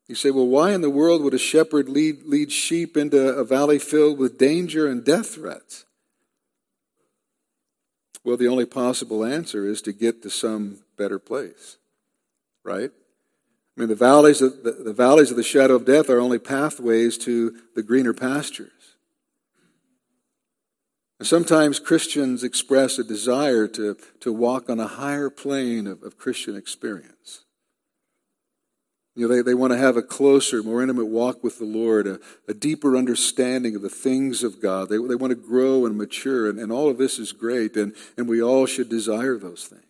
[0.09, 3.45] You say, well, why in the world would a shepherd lead, lead sheep into a
[3.45, 5.87] valley filled with danger and death threats?
[8.25, 11.79] Well, the only possible answer is to get to some better place,
[12.65, 12.91] right?
[13.77, 16.39] I mean, the valleys, of, the, the valleys of the shadow of death are only
[16.39, 18.71] pathways to the greener pastures.
[21.19, 26.19] And sometimes Christians express a desire to, to walk on a higher plane of, of
[26.19, 27.45] Christian experience.
[29.15, 32.07] You know, they, they want to have a closer, more intimate walk with the Lord,
[32.07, 34.89] a, a deeper understanding of the things of God.
[34.89, 37.95] They, they want to grow and mature, and, and all of this is great, and,
[38.17, 39.83] and we all should desire those things.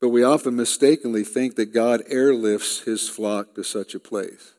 [0.00, 4.54] But we often mistakenly think that God airlifts his flock to such a place.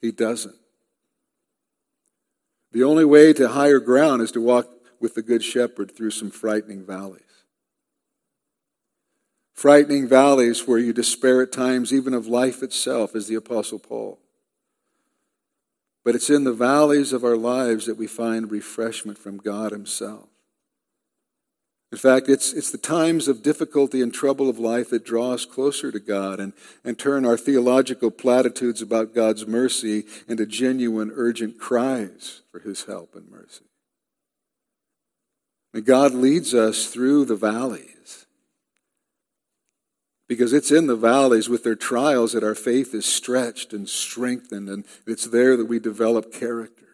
[0.00, 0.54] He doesn't.
[2.72, 4.68] The only way to higher ground is to walk
[5.00, 7.22] with the Good Shepherd through some frightening valleys.
[9.56, 14.18] Frightening valleys where you despair at times even of life itself, as the Apostle Paul.
[16.04, 20.28] But it's in the valleys of our lives that we find refreshment from God Himself.
[21.90, 25.46] In fact, it's, it's the times of difficulty and trouble of life that draw us
[25.46, 26.52] closer to God and,
[26.84, 33.14] and turn our theological platitudes about God's mercy into genuine, urgent cries for His help
[33.14, 33.64] and mercy.
[35.72, 38.25] And God leads us through the valleys
[40.28, 44.68] because it's in the valleys with their trials that our faith is stretched and strengthened,
[44.68, 46.86] and it's there that we develop character.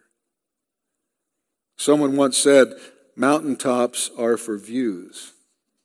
[1.77, 2.75] Someone once said,
[3.17, 5.33] Mountaintops are for views,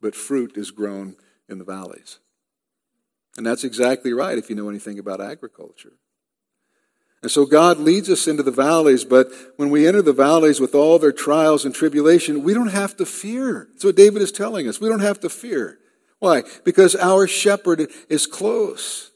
[0.02, 1.16] but fruit is grown
[1.50, 2.20] in the valleys.
[3.36, 5.94] And that's exactly right if you know anything about agriculture.
[7.22, 9.28] And so God leads us into the valleys, but
[9.58, 13.06] when we enter the valleys with all their trials and tribulation, we don't have to
[13.06, 13.68] fear.
[13.72, 14.80] That's what David is telling us.
[14.80, 15.80] We don't have to fear.
[16.20, 16.44] Why?
[16.64, 19.12] Because our shepherd is close.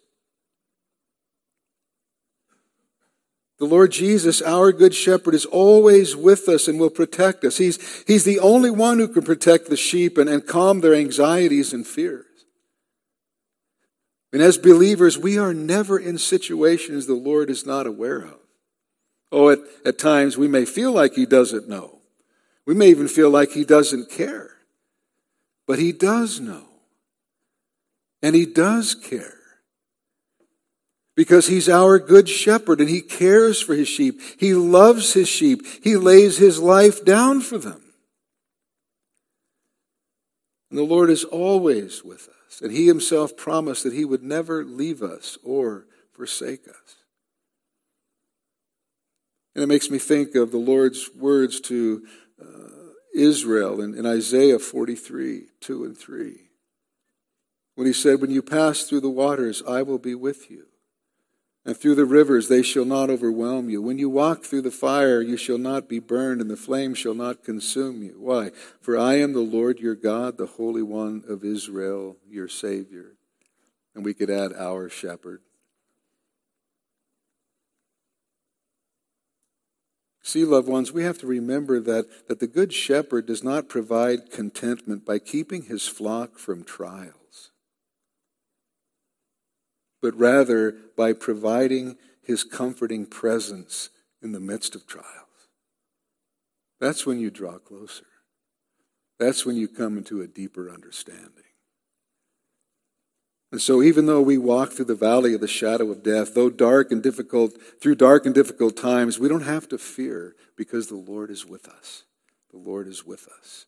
[3.61, 7.57] The Lord Jesus, our good shepherd, is always with us and will protect us.
[7.57, 11.71] He's, he's the only one who can protect the sheep and, and calm their anxieties
[11.71, 12.25] and fears.
[14.33, 18.39] And as believers, we are never in situations the Lord is not aware of.
[19.31, 21.99] Oh, at, at times we may feel like He doesn't know.
[22.65, 24.55] We may even feel like He doesn't care.
[25.67, 26.70] But He does know.
[28.21, 29.41] And He does care
[31.15, 34.19] because he's our good shepherd and he cares for his sheep.
[34.39, 35.61] He loves his sheep.
[35.83, 37.81] He lays his life down for them.
[40.69, 42.61] And the Lord is always with us.
[42.61, 46.95] And he himself promised that he would never leave us or forsake us.
[49.53, 52.05] And it makes me think of the Lord's words to
[52.41, 56.50] uh, Israel in, in Isaiah 43 2 and 3.
[57.81, 60.67] When he said, When you pass through the waters, I will be with you.
[61.65, 63.81] And through the rivers they shall not overwhelm you.
[63.81, 67.15] When you walk through the fire, you shall not be burned, and the flame shall
[67.15, 68.17] not consume you.
[68.19, 68.51] Why?
[68.81, 73.15] For I am the Lord your God, the Holy One of Israel, your Savior.
[73.95, 75.41] And we could add our shepherd.
[80.21, 84.29] See, loved ones, we have to remember that, that the Good Shepherd does not provide
[84.29, 87.15] contentment by keeping his flock from trials
[90.01, 93.89] but rather by providing his comforting presence
[94.21, 95.07] in the midst of trials.
[96.79, 98.05] That's when you draw closer.
[99.19, 101.43] That's when you come into a deeper understanding.
[103.51, 106.49] And so, even though we walk through the valley of the shadow of death, though
[106.49, 110.95] dark and difficult, through dark and difficult times, we don't have to fear because the
[110.95, 112.03] Lord is with us.
[112.51, 113.65] The Lord is with us.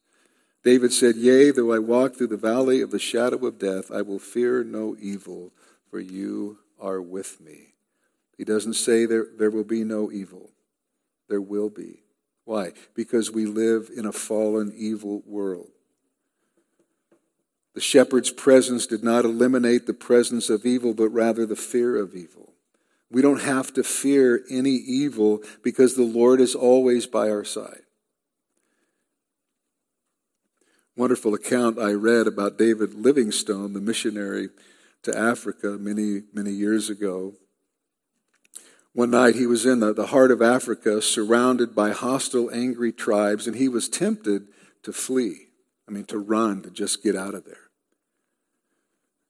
[0.63, 4.01] David said, Yea, though I walk through the valley of the shadow of death, I
[4.01, 5.51] will fear no evil,
[5.93, 7.75] for you are with me.
[8.35, 10.49] He doesn't say there, there will be no evil.
[11.29, 12.01] There will be.
[12.45, 12.71] Why?
[12.95, 15.69] Because we live in a fallen, evil world.
[17.75, 22.15] The shepherd's presence did not eliminate the presence of evil, but rather the fear of
[22.15, 22.53] evil.
[23.11, 27.83] We don't have to fear any evil because the Lord is always by our side.
[30.97, 34.49] Wonderful account I read about David Livingstone, the missionary
[35.03, 37.33] to Africa many, many years ago.
[38.93, 43.47] One night he was in the, the heart of Africa, surrounded by hostile, angry tribes,
[43.47, 44.47] and he was tempted
[44.83, 45.47] to flee.
[45.87, 47.57] I mean, to run, to just get out of there.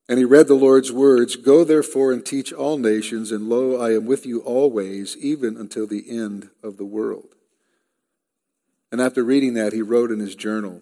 [0.10, 3.94] And he read the Lord's words Go therefore and teach all nations, and lo, I
[3.94, 7.36] am with you always, even until the end of the world.
[8.92, 10.82] And after reading that, he wrote in his journal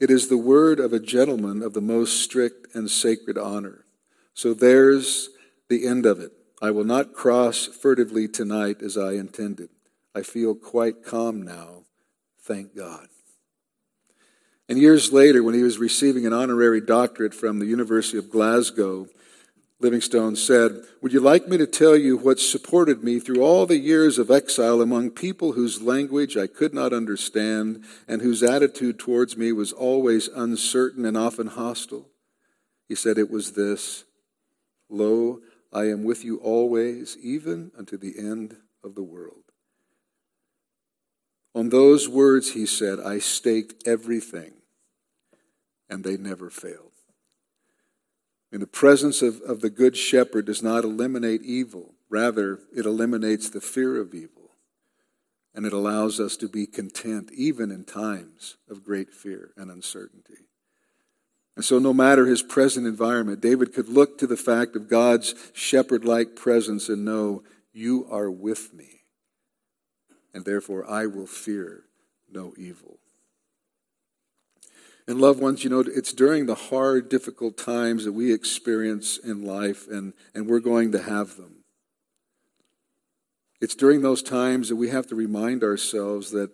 [0.00, 3.83] It is the word of a gentleman of the most strict and sacred honor.
[4.34, 5.30] So there's
[5.68, 6.32] the end of it.
[6.60, 9.70] I will not cross furtively tonight as I intended.
[10.14, 11.84] I feel quite calm now,
[12.40, 13.08] thank God.
[14.68, 19.08] And years later, when he was receiving an honorary doctorate from the University of Glasgow,
[19.80, 23.76] Livingstone said, Would you like me to tell you what supported me through all the
[23.76, 29.36] years of exile among people whose language I could not understand and whose attitude towards
[29.36, 32.08] me was always uncertain and often hostile?
[32.88, 34.04] He said, It was this
[34.88, 35.40] Lo,
[35.72, 39.42] I am with you always, even unto the end of the world.
[41.54, 44.54] On those words, he said, I staked everything,
[45.88, 46.92] and they never failed.
[48.52, 53.50] And the presence of, of the Good Shepherd does not eliminate evil, rather, it eliminates
[53.50, 54.52] the fear of evil.
[55.54, 60.48] And it allows us to be content even in times of great fear and uncertainty.
[61.56, 65.34] And so, no matter his present environment, David could look to the fact of God's
[65.52, 68.94] shepherd like presence and know, You are with me
[70.34, 71.84] and therefore I will fear
[72.30, 72.98] no evil.
[75.06, 79.44] And loved ones, you know, it's during the hard, difficult times that we experience in
[79.44, 81.56] life, and, and we're going to have them.
[83.60, 86.50] It's during those times that we have to remind ourselves that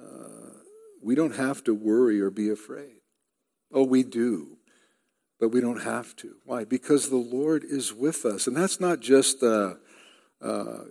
[0.00, 0.52] uh,
[1.02, 2.97] we don't have to worry or be afraid.
[3.72, 4.56] Oh, we do,
[5.38, 6.36] but we don't have to.
[6.44, 6.64] Why?
[6.64, 8.46] Because the Lord is with us.
[8.46, 9.74] And that's not just uh,
[10.40, 10.84] uh,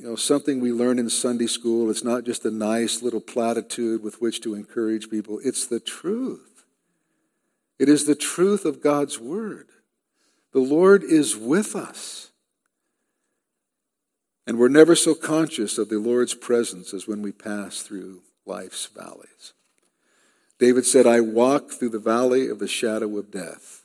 [0.00, 1.90] you know, something we learn in Sunday school.
[1.90, 6.64] It's not just a nice little platitude with which to encourage people, it's the truth.
[7.78, 9.68] It is the truth of God's Word.
[10.52, 12.30] The Lord is with us.
[14.46, 18.86] And we're never so conscious of the Lord's presence as when we pass through life's
[18.86, 19.52] valleys.
[20.60, 23.82] David said, I walk through the valley of the shadow of death.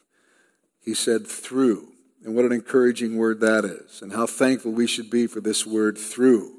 [0.83, 1.93] He said, through.
[2.23, 5.65] And what an encouraging word that is, and how thankful we should be for this
[5.65, 6.53] word through.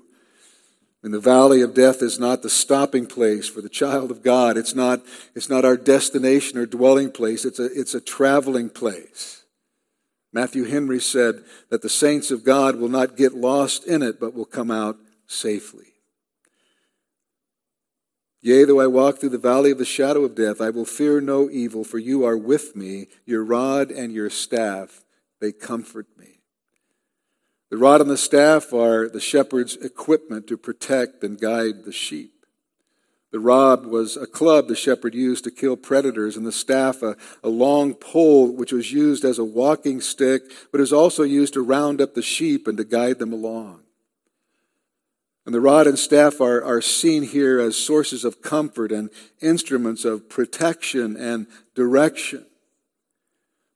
[1.03, 4.57] And the valley of death is not the stopping place for the child of God.
[4.57, 5.03] It's not,
[5.35, 7.45] it's not our destination or dwelling place.
[7.45, 9.45] It's a, it's a traveling place.
[10.33, 14.35] Matthew Henry said that the saints of God will not get lost in it, but
[14.35, 15.86] will come out safely.
[18.43, 21.21] Yea, though I walk through the valley of the shadow of death, I will fear
[21.21, 23.09] no evil, for you are with me.
[23.25, 25.05] Your rod and your staff,
[25.41, 26.41] they comfort me.
[27.71, 32.33] The rod and the staff are the shepherd's equipment to protect and guide the sheep.
[33.33, 37.17] The rod was a club the shepherd used to kill predators, and the staff a,
[37.43, 41.63] a long pole which was used as a walking stick, but is also used to
[41.63, 43.83] round up the sheep and to guide them along.
[45.47, 50.05] And the rod and staff are, are seen here as sources of comfort and instruments
[50.05, 52.45] of protection and direction.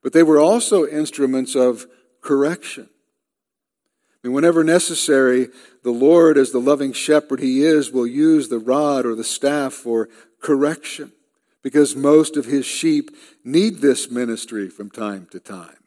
[0.03, 1.87] But they were also instruments of
[2.19, 2.89] correction.
[4.23, 5.47] And whenever necessary,
[5.83, 9.73] the Lord, as the loving shepherd he is, will use the rod or the staff
[9.73, 10.09] for
[10.41, 11.13] correction
[11.63, 13.11] because most of his sheep
[13.43, 15.80] need this ministry from time to time.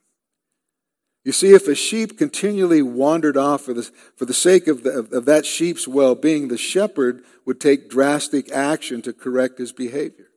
[1.24, 4.90] You see, if a sheep continually wandered off for the, for the sake of, the,
[5.10, 10.28] of, that sheep's well being, the shepherd would take drastic action to correct his behavior.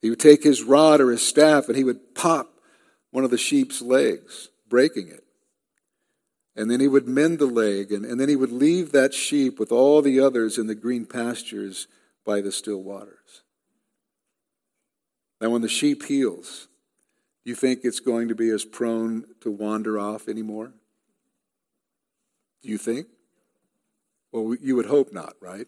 [0.00, 2.54] He would take his rod or his staff and he would pop
[3.10, 5.24] one of the sheep's legs, breaking it.
[6.56, 9.58] And then he would mend the leg, and, and then he would leave that sheep
[9.58, 11.86] with all the others in the green pastures
[12.24, 13.42] by the still waters.
[15.40, 16.68] Now, when the sheep heals,
[17.44, 20.72] do you think it's going to be as prone to wander off anymore?
[22.62, 23.06] Do you think?
[24.30, 25.66] Well, you would hope not, right?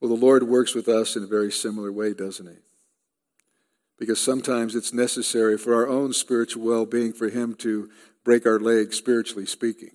[0.00, 2.58] Well, the Lord works with us in a very similar way, doesn't He?
[3.98, 7.90] Because sometimes it's necessary for our own spiritual well being for Him to
[8.22, 9.90] break our legs, spiritually speaking.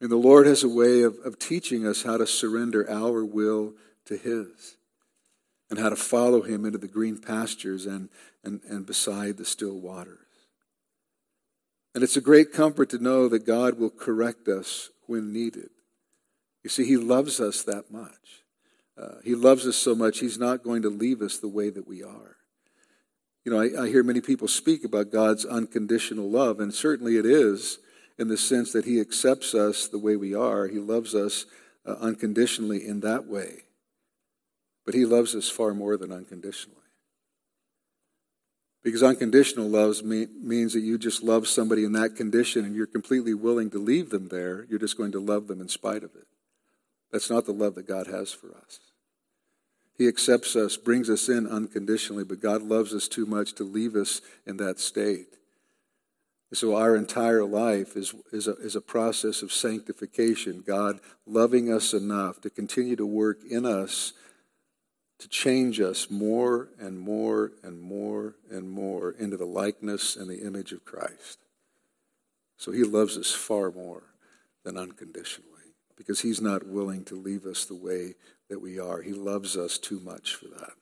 [0.00, 3.74] And the Lord has a way of, of teaching us how to surrender our will
[4.04, 4.77] to His
[5.70, 8.08] and how to follow Him into the green pastures and,
[8.44, 10.18] and, and beside the still waters.
[11.94, 15.70] And it's a great comfort to know that God will correct us when needed.
[16.62, 18.44] You see, He loves us that much.
[19.00, 21.86] Uh, he loves us so much, He's not going to leave us the way that
[21.86, 22.36] we are.
[23.44, 27.24] You know, I, I hear many people speak about God's unconditional love, and certainly it
[27.24, 27.78] is
[28.18, 30.66] in the sense that He accepts us the way we are.
[30.66, 31.46] He loves us
[31.86, 33.62] uh, unconditionally in that way.
[34.88, 36.80] But He loves us far more than unconditionally.
[38.82, 43.34] Because unconditional love means that you just love somebody in that condition and you're completely
[43.34, 44.64] willing to leave them there.
[44.70, 46.26] You're just going to love them in spite of it.
[47.12, 48.80] That's not the love that God has for us.
[49.98, 53.94] He accepts us, brings us in unconditionally, but God loves us too much to leave
[53.94, 55.36] us in that state.
[56.54, 61.92] So our entire life is, is, a, is a process of sanctification, God loving us
[61.92, 64.14] enough to continue to work in us
[65.18, 70.46] to change us more and more and more and more into the likeness and the
[70.46, 71.38] image of Christ.
[72.56, 74.02] So he loves us far more
[74.64, 75.48] than unconditionally
[75.96, 78.14] because he's not willing to leave us the way
[78.48, 79.02] that we are.
[79.02, 80.72] He loves us too much for that.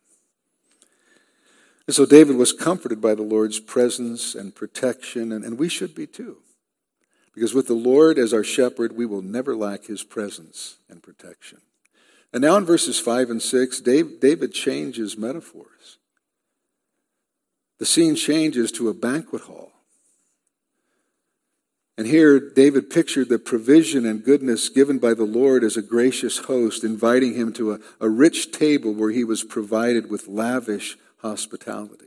[1.86, 5.94] And so David was comforted by the Lord's presence and protection, and, and we should
[5.94, 6.38] be too.
[7.32, 11.60] Because with the Lord as our shepherd, we will never lack his presence and protection.
[12.36, 15.96] And now in verses 5 and 6, David changes metaphors.
[17.78, 19.72] The scene changes to a banquet hall.
[21.96, 26.36] And here, David pictured the provision and goodness given by the Lord as a gracious
[26.36, 32.05] host, inviting him to a, a rich table where he was provided with lavish hospitality.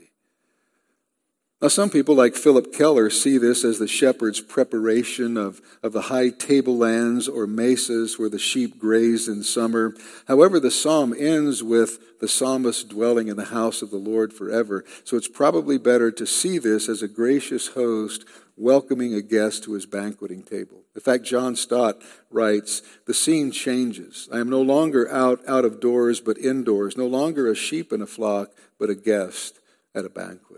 [1.61, 6.03] Now, some people, like Philip Keller, see this as the shepherd's preparation of, of the
[6.03, 9.93] high tablelands or mesas where the sheep graze in summer.
[10.29, 14.85] However, the psalm ends with the psalmist dwelling in the house of the Lord forever.
[15.03, 18.23] So it's probably better to see this as a gracious host
[18.55, 20.83] welcoming a guest to his banqueting table.
[20.95, 24.29] In fact, John Stott writes, The scene changes.
[24.31, 28.01] I am no longer out, out of doors, but indoors, no longer a sheep in
[28.01, 29.59] a flock, but a guest
[29.93, 30.48] at a banquet.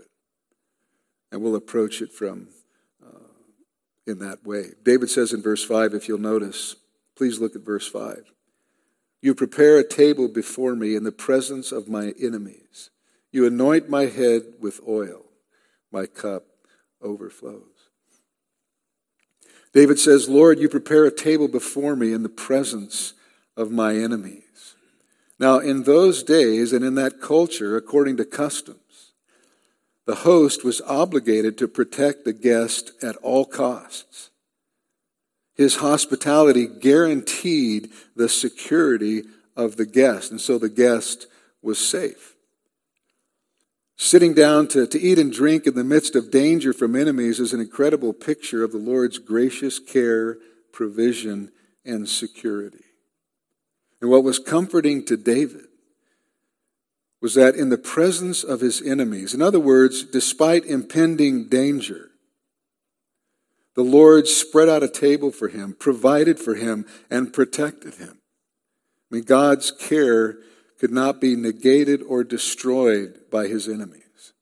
[1.32, 2.48] And we'll approach it from
[3.04, 3.18] uh,
[4.06, 4.66] in that way.
[4.84, 6.76] David says in verse 5, if you'll notice,
[7.16, 8.32] please look at verse 5.
[9.22, 12.90] You prepare a table before me in the presence of my enemies.
[13.30, 15.24] You anoint my head with oil.
[15.90, 16.44] My cup
[17.00, 17.62] overflows.
[19.72, 23.14] David says, Lord, you prepare a table before me in the presence
[23.56, 24.74] of my enemies.
[25.38, 28.78] Now, in those days and in that culture, according to customs,
[30.06, 34.30] the host was obligated to protect the guest at all costs.
[35.54, 39.22] His hospitality guaranteed the security
[39.56, 41.26] of the guest, and so the guest
[41.62, 42.34] was safe.
[43.96, 47.52] Sitting down to, to eat and drink in the midst of danger from enemies is
[47.52, 50.38] an incredible picture of the Lord's gracious care,
[50.72, 51.52] provision,
[51.84, 52.84] and security.
[54.00, 55.66] And what was comforting to David
[57.22, 62.10] was that in the presence of his enemies, in other words, despite impending danger,
[63.74, 68.18] the Lord spread out a table for him, provided for him, and protected him.
[69.10, 70.38] I mean, God's care
[70.78, 74.32] could not be negated or destroyed by his enemies.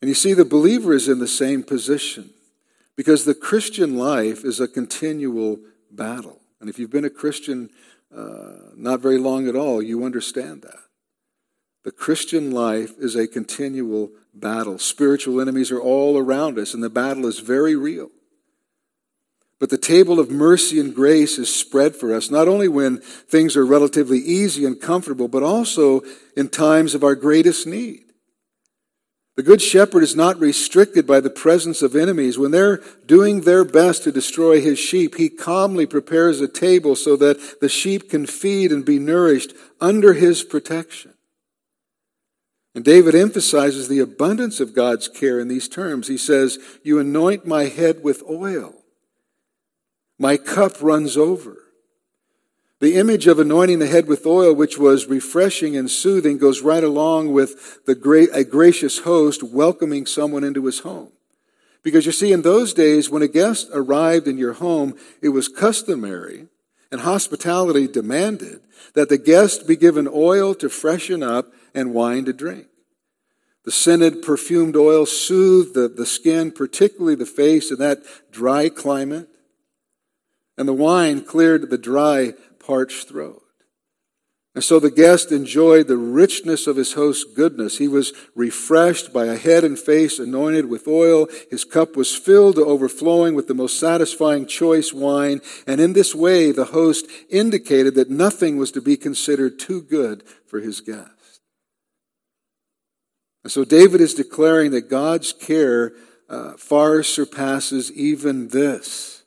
[0.00, 2.30] And you see, the believer is in the same position
[2.96, 5.60] because the Christian life is a continual
[5.90, 6.40] battle.
[6.58, 7.68] And if you've been a Christian
[8.16, 10.80] uh, not very long at all, you understand that.
[11.84, 14.78] The Christian life is a continual battle.
[14.78, 18.10] Spiritual enemies are all around us, and the battle is very real.
[19.58, 23.56] But the table of mercy and grace is spread for us, not only when things
[23.56, 26.02] are relatively easy and comfortable, but also
[26.36, 28.12] in times of our greatest need.
[29.34, 32.38] The Good Shepherd is not restricted by the presence of enemies.
[32.38, 37.16] When they're doing their best to destroy his sheep, he calmly prepares a table so
[37.16, 41.11] that the sheep can feed and be nourished under his protection.
[42.74, 46.08] And David emphasizes the abundance of God's care in these terms.
[46.08, 48.74] He says, You anoint my head with oil,
[50.18, 51.58] my cup runs over.
[52.80, 56.82] The image of anointing the head with oil, which was refreshing and soothing, goes right
[56.82, 61.12] along with the great, a gracious host welcoming someone into his home.
[61.84, 65.48] Because you see, in those days, when a guest arrived in your home, it was
[65.48, 66.48] customary
[66.90, 68.60] and hospitality demanded
[68.94, 72.66] that the guest be given oil to freshen up and wine to drink.
[73.64, 79.28] The scented, perfumed oil soothed the, the skin, particularly the face, in that dry climate.
[80.58, 83.42] And the wine cleared the dry parched throat.
[84.54, 87.78] And so the guest enjoyed the richness of his host's goodness.
[87.78, 91.26] He was refreshed by a head and face anointed with oil.
[91.50, 95.40] His cup was filled to overflowing with the most satisfying choice wine.
[95.66, 100.22] And in this way, the host indicated that nothing was to be considered too good
[100.46, 101.08] for his guest.
[103.42, 105.92] And so David is declaring that God's care
[106.28, 109.24] uh, far surpasses even this.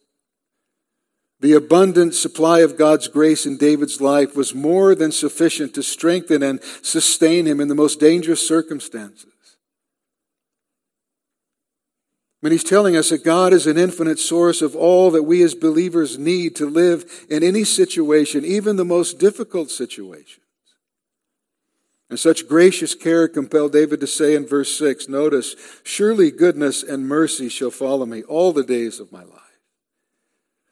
[1.41, 6.41] The abundant supply of God's grace in David's life was more than sufficient to strengthen
[6.41, 9.31] and sustain him in the most dangerous circumstances.
[12.45, 15.55] Mean, he's telling us that God is an infinite source of all that we as
[15.55, 20.44] believers need to live in any situation, even the most difficult situations.
[22.09, 27.07] And such gracious care compelled David to say in verse 6 notice, Surely goodness and
[27.07, 29.41] mercy shall follow me all the days of my life.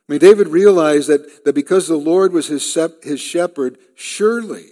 [0.08, 4.66] I mean, David realized that, that because the Lord was his, his shepherd, surely,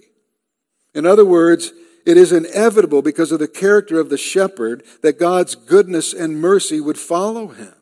[0.94, 1.72] in other words,
[2.04, 6.80] it is inevitable because of the character of the shepherd that God's goodness and mercy
[6.80, 7.74] would follow him.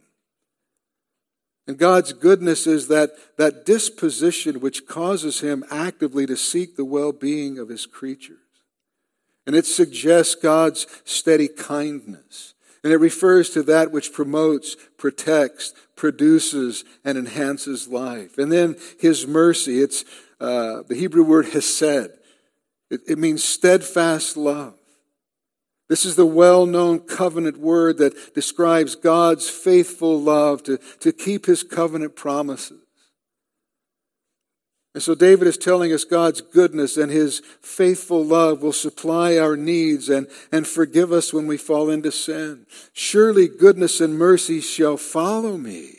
[1.67, 7.13] And God's goodness is that, that disposition which causes him actively to seek the well
[7.13, 8.40] being of his creatures.
[9.47, 12.55] And it suggests God's steady kindness.
[12.83, 18.39] And it refers to that which promotes, protects, produces, and enhances life.
[18.39, 20.05] And then his mercy, it's
[20.41, 22.11] uh, the Hebrew word hesed.
[22.91, 24.75] It, it means steadfast love.
[25.91, 31.47] This is the well known covenant word that describes God's faithful love to, to keep
[31.47, 32.80] his covenant promises.
[34.93, 39.57] And so David is telling us God's goodness and his faithful love will supply our
[39.57, 42.67] needs and, and forgive us when we fall into sin.
[42.93, 45.99] Surely goodness and mercy shall follow me.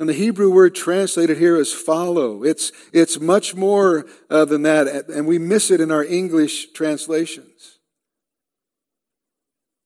[0.00, 2.42] And the Hebrew word translated here is follow.
[2.42, 7.78] It's, it's much more uh, than that, and we miss it in our English translations.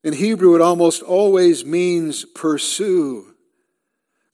[0.05, 3.34] In Hebrew, it almost always means pursue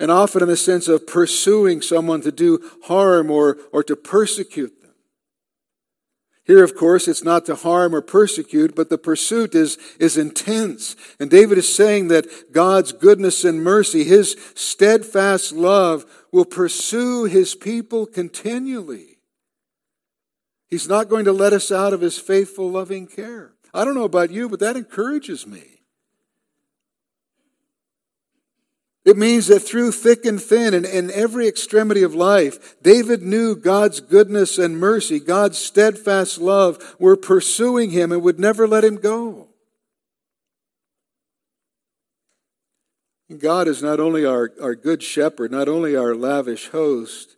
[0.00, 4.80] and often in the sense of pursuing someone to do harm or, or to persecute
[4.80, 4.94] them.
[6.44, 10.96] Here, of course, it's not to harm or persecute, but the pursuit is, is intense.
[11.20, 17.54] And David is saying that God's goodness and mercy, his steadfast love, will pursue his
[17.54, 19.18] people continually.
[20.66, 23.52] He's not going to let us out of his faithful, loving care.
[23.74, 25.79] I don't know about you, but that encourages me.
[29.04, 33.56] It means that through thick and thin and in every extremity of life, David knew
[33.56, 38.96] God's goodness and mercy, God's steadfast love were pursuing him and would never let him
[38.96, 39.48] go.
[43.38, 47.36] God is not only our, our good shepherd, not only our lavish host,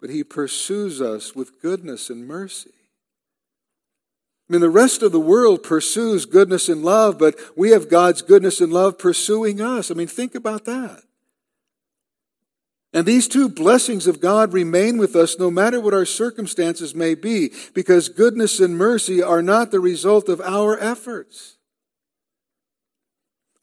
[0.00, 2.75] but he pursues us with goodness and mercy.
[4.48, 8.22] I mean, the rest of the world pursues goodness and love, but we have God's
[8.22, 9.90] goodness and love pursuing us.
[9.90, 11.02] I mean, think about that.
[12.92, 17.14] And these two blessings of God remain with us no matter what our circumstances may
[17.14, 21.56] be, because goodness and mercy are not the result of our efforts.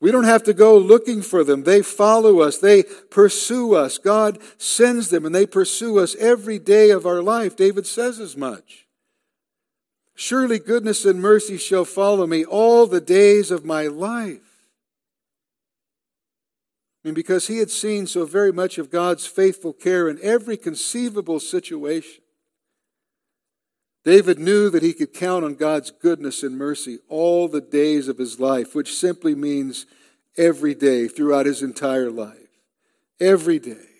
[0.02, 1.64] We don't have to go looking for them.
[1.64, 2.58] They follow us.
[2.58, 3.98] They pursue us.
[3.98, 7.56] God sends them and they pursue us every day of our life.
[7.56, 8.83] David says as much.
[10.16, 14.68] Surely goodness and mercy shall follow me all the days of my life.
[17.04, 21.40] And because he had seen so very much of God's faithful care in every conceivable
[21.40, 22.22] situation,
[24.06, 28.18] David knew that he could count on God's goodness and mercy all the days of
[28.18, 29.86] his life, which simply means
[30.38, 32.38] every day throughout his entire life.
[33.20, 33.93] Every day.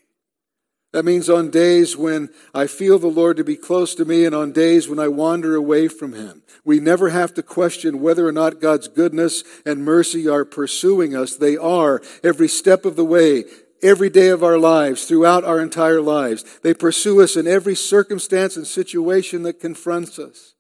[0.94, 4.36] That means on days when I feel the Lord to be close to me and
[4.36, 6.44] on days when I wander away from Him.
[6.64, 11.36] We never have to question whether or not God's goodness and mercy are pursuing us.
[11.36, 13.46] They are every step of the way,
[13.82, 16.60] every day of our lives, throughout our entire lives.
[16.60, 20.54] They pursue us in every circumstance and situation that confronts us.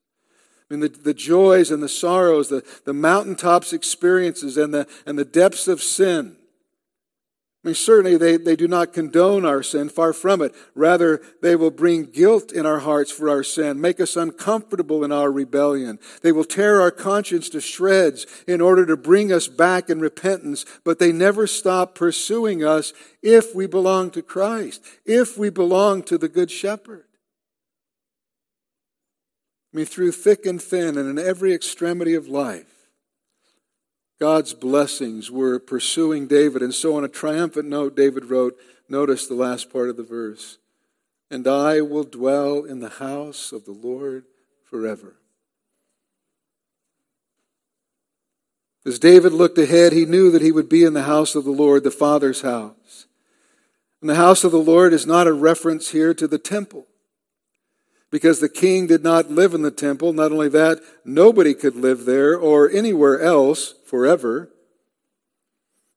[0.67, 5.19] I mean, the, the joys and the sorrows, the, the mountaintops experiences and the, and
[5.19, 6.37] the depths of sin
[7.63, 10.53] I mean, certainly they, they do not condone our sin, far from it.
[10.75, 15.13] Rather, they will bring guilt in our hearts for our sin, make us uncomfortable in
[15.13, 15.97] our rebellion.
[16.21, 20.65] They will tear our conscience to shreds in order to bring us back in repentance,
[20.83, 22.91] but they never stop pursuing us
[23.21, 27.05] if we belong to Christ, if we belong to the Good Shepherd.
[29.73, 32.72] I mean, through thick and thin and in every extremity of life,
[34.23, 36.61] God's blessings were pursuing David.
[36.61, 38.57] And so, on a triumphant note, David wrote,
[38.87, 40.59] notice the last part of the verse,
[41.29, 44.23] and I will dwell in the house of the Lord
[44.63, 45.17] forever.
[48.85, 51.51] As David looked ahead, he knew that he would be in the house of the
[51.51, 53.07] Lord, the Father's house.
[53.99, 56.87] And the house of the Lord is not a reference here to the temple
[58.13, 60.13] because the king did not live in the temple.
[60.13, 64.51] Not only that, nobody could live there or anywhere else forever.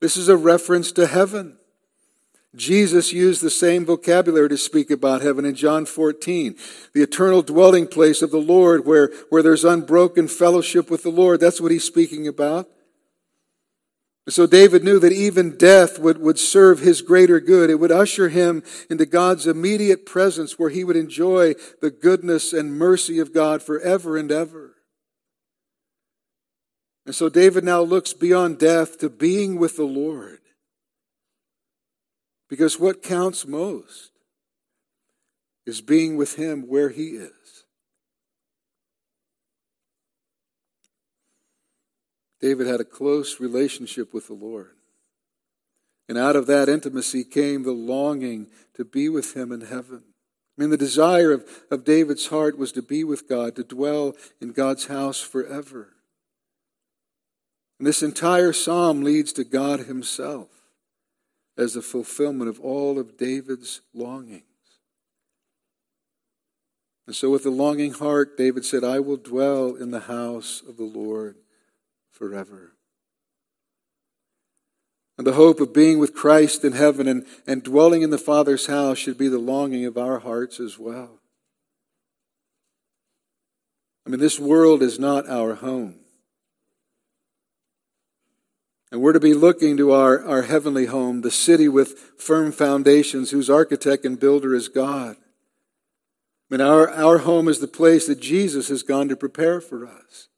[0.00, 1.58] This is a reference to heaven.
[2.54, 6.56] Jesus used the same vocabulary to speak about heaven in John 14,
[6.94, 11.38] the eternal dwelling place of the Lord where, where there's unbroken fellowship with the Lord.
[11.38, 12.66] That's what he's speaking about.
[14.28, 17.70] So David knew that even death would, would serve his greater good.
[17.70, 22.76] It would usher him into God's immediate presence where he would enjoy the goodness and
[22.76, 24.74] mercy of God forever and ever.
[27.06, 30.40] And so David now looks beyond death to being with the Lord.
[32.48, 34.10] Because what counts most
[35.66, 37.35] is being with him where he is.
[42.40, 44.72] David had a close relationship with the Lord.
[46.08, 50.02] And out of that intimacy came the longing to be with him in heaven.
[50.56, 54.14] I mean, the desire of, of David's heart was to be with God, to dwell
[54.40, 55.94] in God's house forever.
[57.78, 60.48] And this entire psalm leads to God himself
[61.58, 64.42] as the fulfillment of all of David's longings.
[67.06, 70.76] And so, with a longing heart, David said, I will dwell in the house of
[70.76, 71.36] the Lord
[72.16, 72.72] forever.
[75.18, 78.66] And the hope of being with Christ in heaven and, and dwelling in the Father's
[78.66, 81.20] house should be the longing of our hearts as well.
[84.06, 85.96] I mean, this world is not our home.
[88.92, 93.30] And we're to be looking to our, our heavenly home, the city with firm foundations,
[93.30, 95.16] whose architect and builder is God.
[96.50, 99.86] I mean, our, our home is the place that Jesus has gone to prepare for
[99.86, 100.28] us.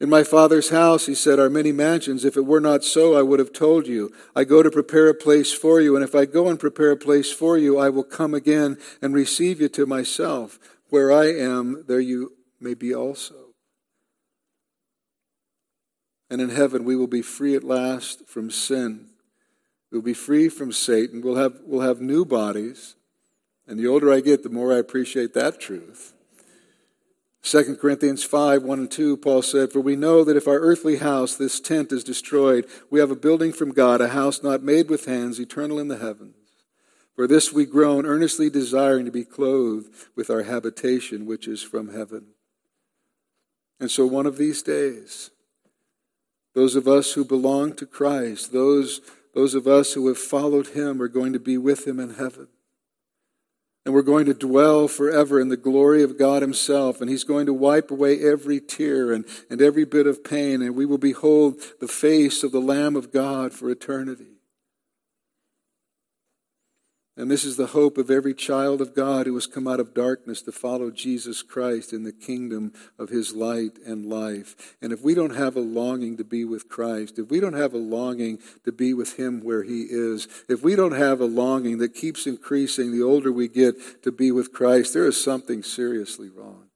[0.00, 2.24] In my Father's house, he said, are many mansions.
[2.24, 4.12] If it were not so, I would have told you.
[4.34, 6.96] I go to prepare a place for you, and if I go and prepare a
[6.96, 10.58] place for you, I will come again and receive you to myself.
[10.88, 13.34] Where I am, there you may be also.
[16.30, 19.08] And in heaven, we will be free at last from sin.
[19.90, 21.22] We'll be free from Satan.
[21.22, 22.94] We'll have, we'll have new bodies.
[23.66, 26.14] And the older I get, the more I appreciate that truth.
[27.48, 30.96] 2 Corinthians 5 1 and 2, Paul said, For we know that if our earthly
[30.96, 34.90] house, this tent, is destroyed, we have a building from God, a house not made
[34.90, 36.34] with hands, eternal in the heavens.
[37.16, 41.94] For this we groan, earnestly desiring to be clothed with our habitation, which is from
[41.94, 42.26] heaven.
[43.80, 45.30] And so one of these days,
[46.54, 49.00] those of us who belong to Christ, those,
[49.34, 52.48] those of us who have followed him, are going to be with him in heaven.
[53.88, 57.00] And we're going to dwell forever in the glory of God Himself.
[57.00, 60.60] And He's going to wipe away every tear and, and every bit of pain.
[60.60, 64.37] And we will behold the face of the Lamb of God for eternity.
[67.18, 69.92] And this is the hope of every child of God who has come out of
[69.92, 74.76] darkness to follow Jesus Christ in the kingdom of his light and life.
[74.80, 77.74] And if we don't have a longing to be with Christ, if we don't have
[77.74, 81.78] a longing to be with him where he is, if we don't have a longing
[81.78, 86.28] that keeps increasing the older we get to be with Christ, there is something seriously
[86.28, 86.68] wrong.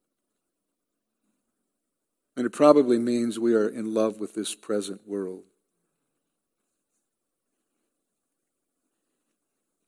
[2.36, 5.44] And it probably means we are in love with this present world.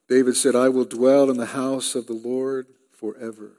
[0.09, 3.53] David said, I will dwell in the house of the Lord forever.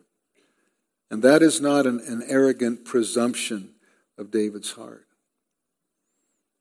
[1.10, 3.76] And that is not an, an arrogant presumption
[4.18, 5.08] of David's heart.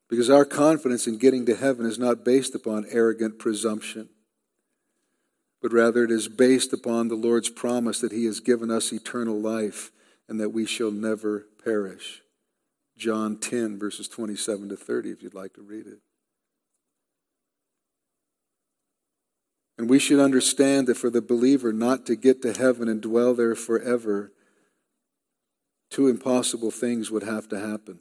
[0.08, 4.08] Because our confidence in getting to heaven is not based upon arrogant presumption,
[5.62, 9.40] but rather it is based upon the Lord's promise that He has given us eternal
[9.40, 9.90] life
[10.28, 12.22] and that we shall never perish.
[12.96, 15.98] John 10, verses 27 to 30, if you'd like to read it.
[19.76, 23.34] And we should understand that for the believer not to get to heaven and dwell
[23.34, 24.32] there forever,
[25.90, 27.98] two impossible things would have to happen.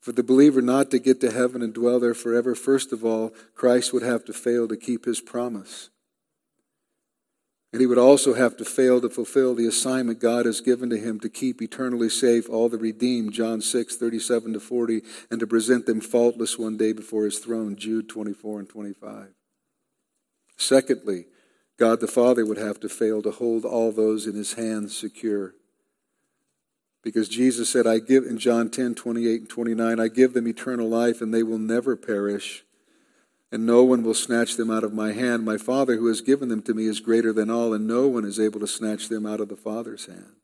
[0.00, 3.34] For the believer not to get to heaven and dwell there forever, first of all,
[3.54, 5.90] Christ would have to fail to keep his promise.
[7.72, 10.96] And he would also have to fail to fulfill the assignment God has given to
[10.96, 15.46] him to keep eternally safe all the redeemed, John 6, 37 to 40, and to
[15.46, 19.28] present them faultless one day before his throne, Jude 24 and 25.
[20.56, 21.26] Secondly,
[21.78, 25.54] God the Father would have to fail to hold all those in his hands secure.
[27.04, 30.88] Because Jesus said, I give, in John 10, 28 and 29, I give them eternal
[30.88, 32.64] life and they will never perish
[33.50, 35.44] and no one will snatch them out of my hand.
[35.44, 38.24] My Father who has given them to me is greater than all, and no one
[38.24, 40.36] is able to snatch them out of the Father's hand.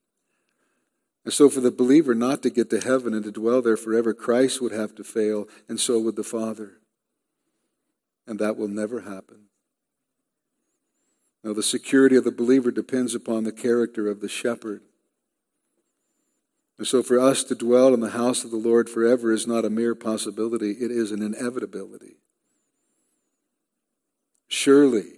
[1.24, 4.12] And so, for the believer not to get to heaven and to dwell there forever,
[4.12, 6.78] Christ would have to fail, and so would the Father.
[8.26, 9.46] And that will never happen.
[11.42, 14.82] Now, the security of the believer depends upon the character of the shepherd.
[16.78, 19.64] And so, for us to dwell in the house of the Lord forever is not
[19.64, 22.16] a mere possibility, it is an inevitability.
[24.54, 25.14] Surely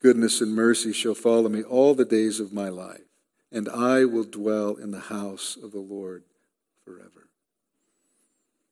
[0.00, 3.02] goodness and mercy shall follow me all the days of my life,
[3.50, 6.22] and I will dwell in the house of the Lord
[6.84, 7.26] forever.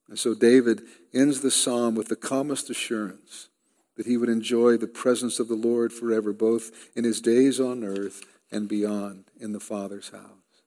[0.09, 3.49] And so David ends the psalm with the calmest assurance
[3.97, 7.83] that he would enjoy the presence of the Lord forever, both in his days on
[7.83, 8.23] earth
[8.53, 10.63] and beyond in the Father's house.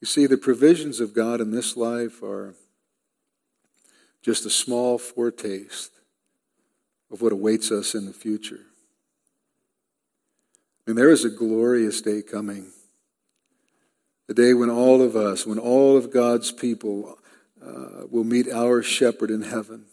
[0.00, 2.54] You see, the provisions of God in this life are
[4.26, 5.92] just a small foretaste
[7.12, 8.58] of what awaits us in the future.
[10.84, 12.72] And there is a glorious day coming.
[14.26, 17.20] The day when all of us, when all of God's people
[17.64, 19.84] uh, will meet our shepherd in heaven.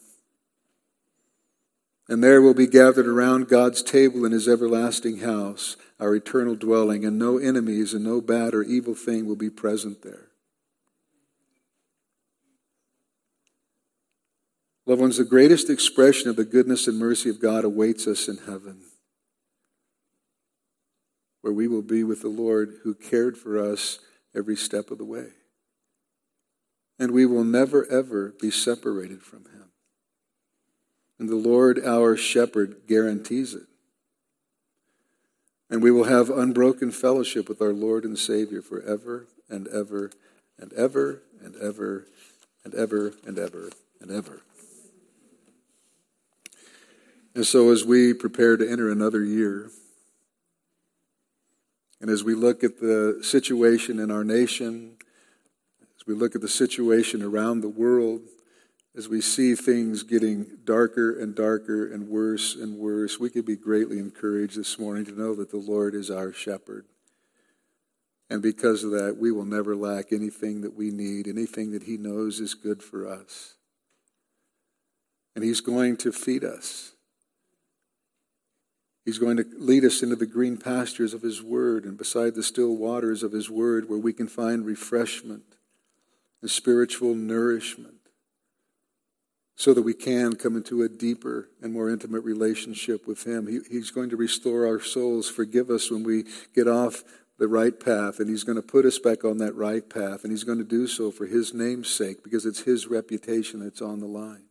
[2.08, 7.04] And there we'll be gathered around God's table in his everlasting house, our eternal dwelling,
[7.04, 10.30] and no enemies and no bad or evil thing will be present there.
[14.86, 18.36] Loved ones, the greatest expression of the goodness and mercy of God awaits us in
[18.38, 18.82] heaven,
[21.40, 23.98] where we will be with the Lord who cared for us
[24.36, 25.28] every step of the way.
[26.98, 29.70] And we will never, ever be separated from him.
[31.18, 33.66] And the Lord, our shepherd, guarantees it.
[35.70, 40.10] And we will have unbroken fellowship with our Lord and Savior forever and ever
[40.58, 42.06] and ever and ever
[42.64, 43.70] and ever and ever
[44.00, 44.42] and ever.
[44.50, 44.53] And
[47.42, 49.70] so, as we prepare to enter another year,
[52.00, 54.96] and as we look at the situation in our nation,
[55.80, 58.20] as we look at the situation around the world,
[58.96, 63.56] as we see things getting darker and darker and worse and worse, we could be
[63.56, 66.84] greatly encouraged this morning to know that the Lord is our shepherd.
[68.30, 71.96] And because of that, we will never lack anything that we need, anything that He
[71.96, 73.54] knows is good for us.
[75.34, 76.93] And He's going to feed us.
[79.04, 82.42] He's going to lead us into the green pastures of His Word and beside the
[82.42, 85.56] still waters of His Word where we can find refreshment
[86.40, 87.94] and spiritual nourishment
[89.56, 93.46] so that we can come into a deeper and more intimate relationship with Him.
[93.46, 96.24] He, he's going to restore our souls, forgive us when we
[96.54, 97.04] get off
[97.38, 100.32] the right path, and He's going to put us back on that right path, and
[100.32, 104.00] He's going to do so for His name's sake because it's His reputation that's on
[104.00, 104.44] the line.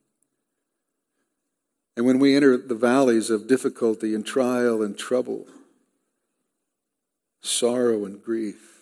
[1.96, 5.46] And when we enter the valleys of difficulty and trial and trouble,
[7.41, 8.82] sorrow and grief,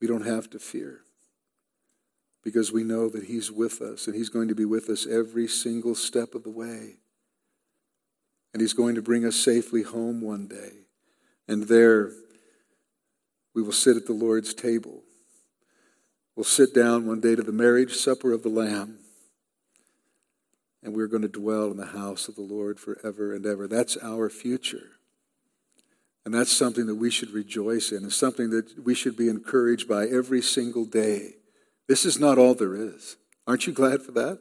[0.00, 1.00] we don't have to fear
[2.44, 5.48] because we know that He's with us and He's going to be with us every
[5.48, 6.98] single step of the way.
[8.52, 10.70] And He's going to bring us safely home one day.
[11.48, 12.12] And there
[13.54, 15.02] we will sit at the Lord's table.
[16.36, 18.98] We'll sit down one day to the marriage supper of the Lamb
[20.82, 23.66] and we're going to dwell in the house of the Lord forever and ever.
[23.66, 24.92] That's our future.
[26.24, 27.98] And that's something that we should rejoice in.
[27.98, 31.34] and something that we should be encouraged by every single day.
[31.88, 33.16] This is not all there is.
[33.46, 34.40] Aren't you glad for that?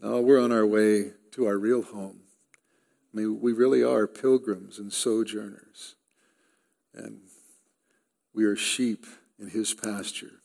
[0.00, 2.20] No, we're on our way to our real home.
[3.12, 5.94] I mean, we really are pilgrims and sojourners.
[6.94, 7.20] And
[8.34, 9.06] we are sheep
[9.38, 10.40] in his pasture.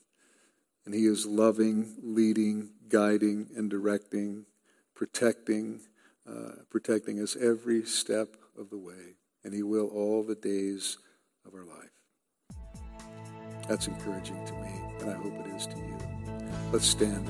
[0.85, 4.45] And he is loving, leading, guiding, and directing
[4.97, 5.79] protecting,
[6.27, 10.97] uh, protecting us every step of the way, and He will all the days
[11.45, 12.57] of our life.
[13.69, 15.97] That's encouraging to me, and I hope it is to you.
[16.71, 17.29] Let's stand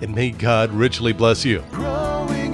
[0.00, 1.62] and may God richly bless you.
[1.70, 2.49] Growing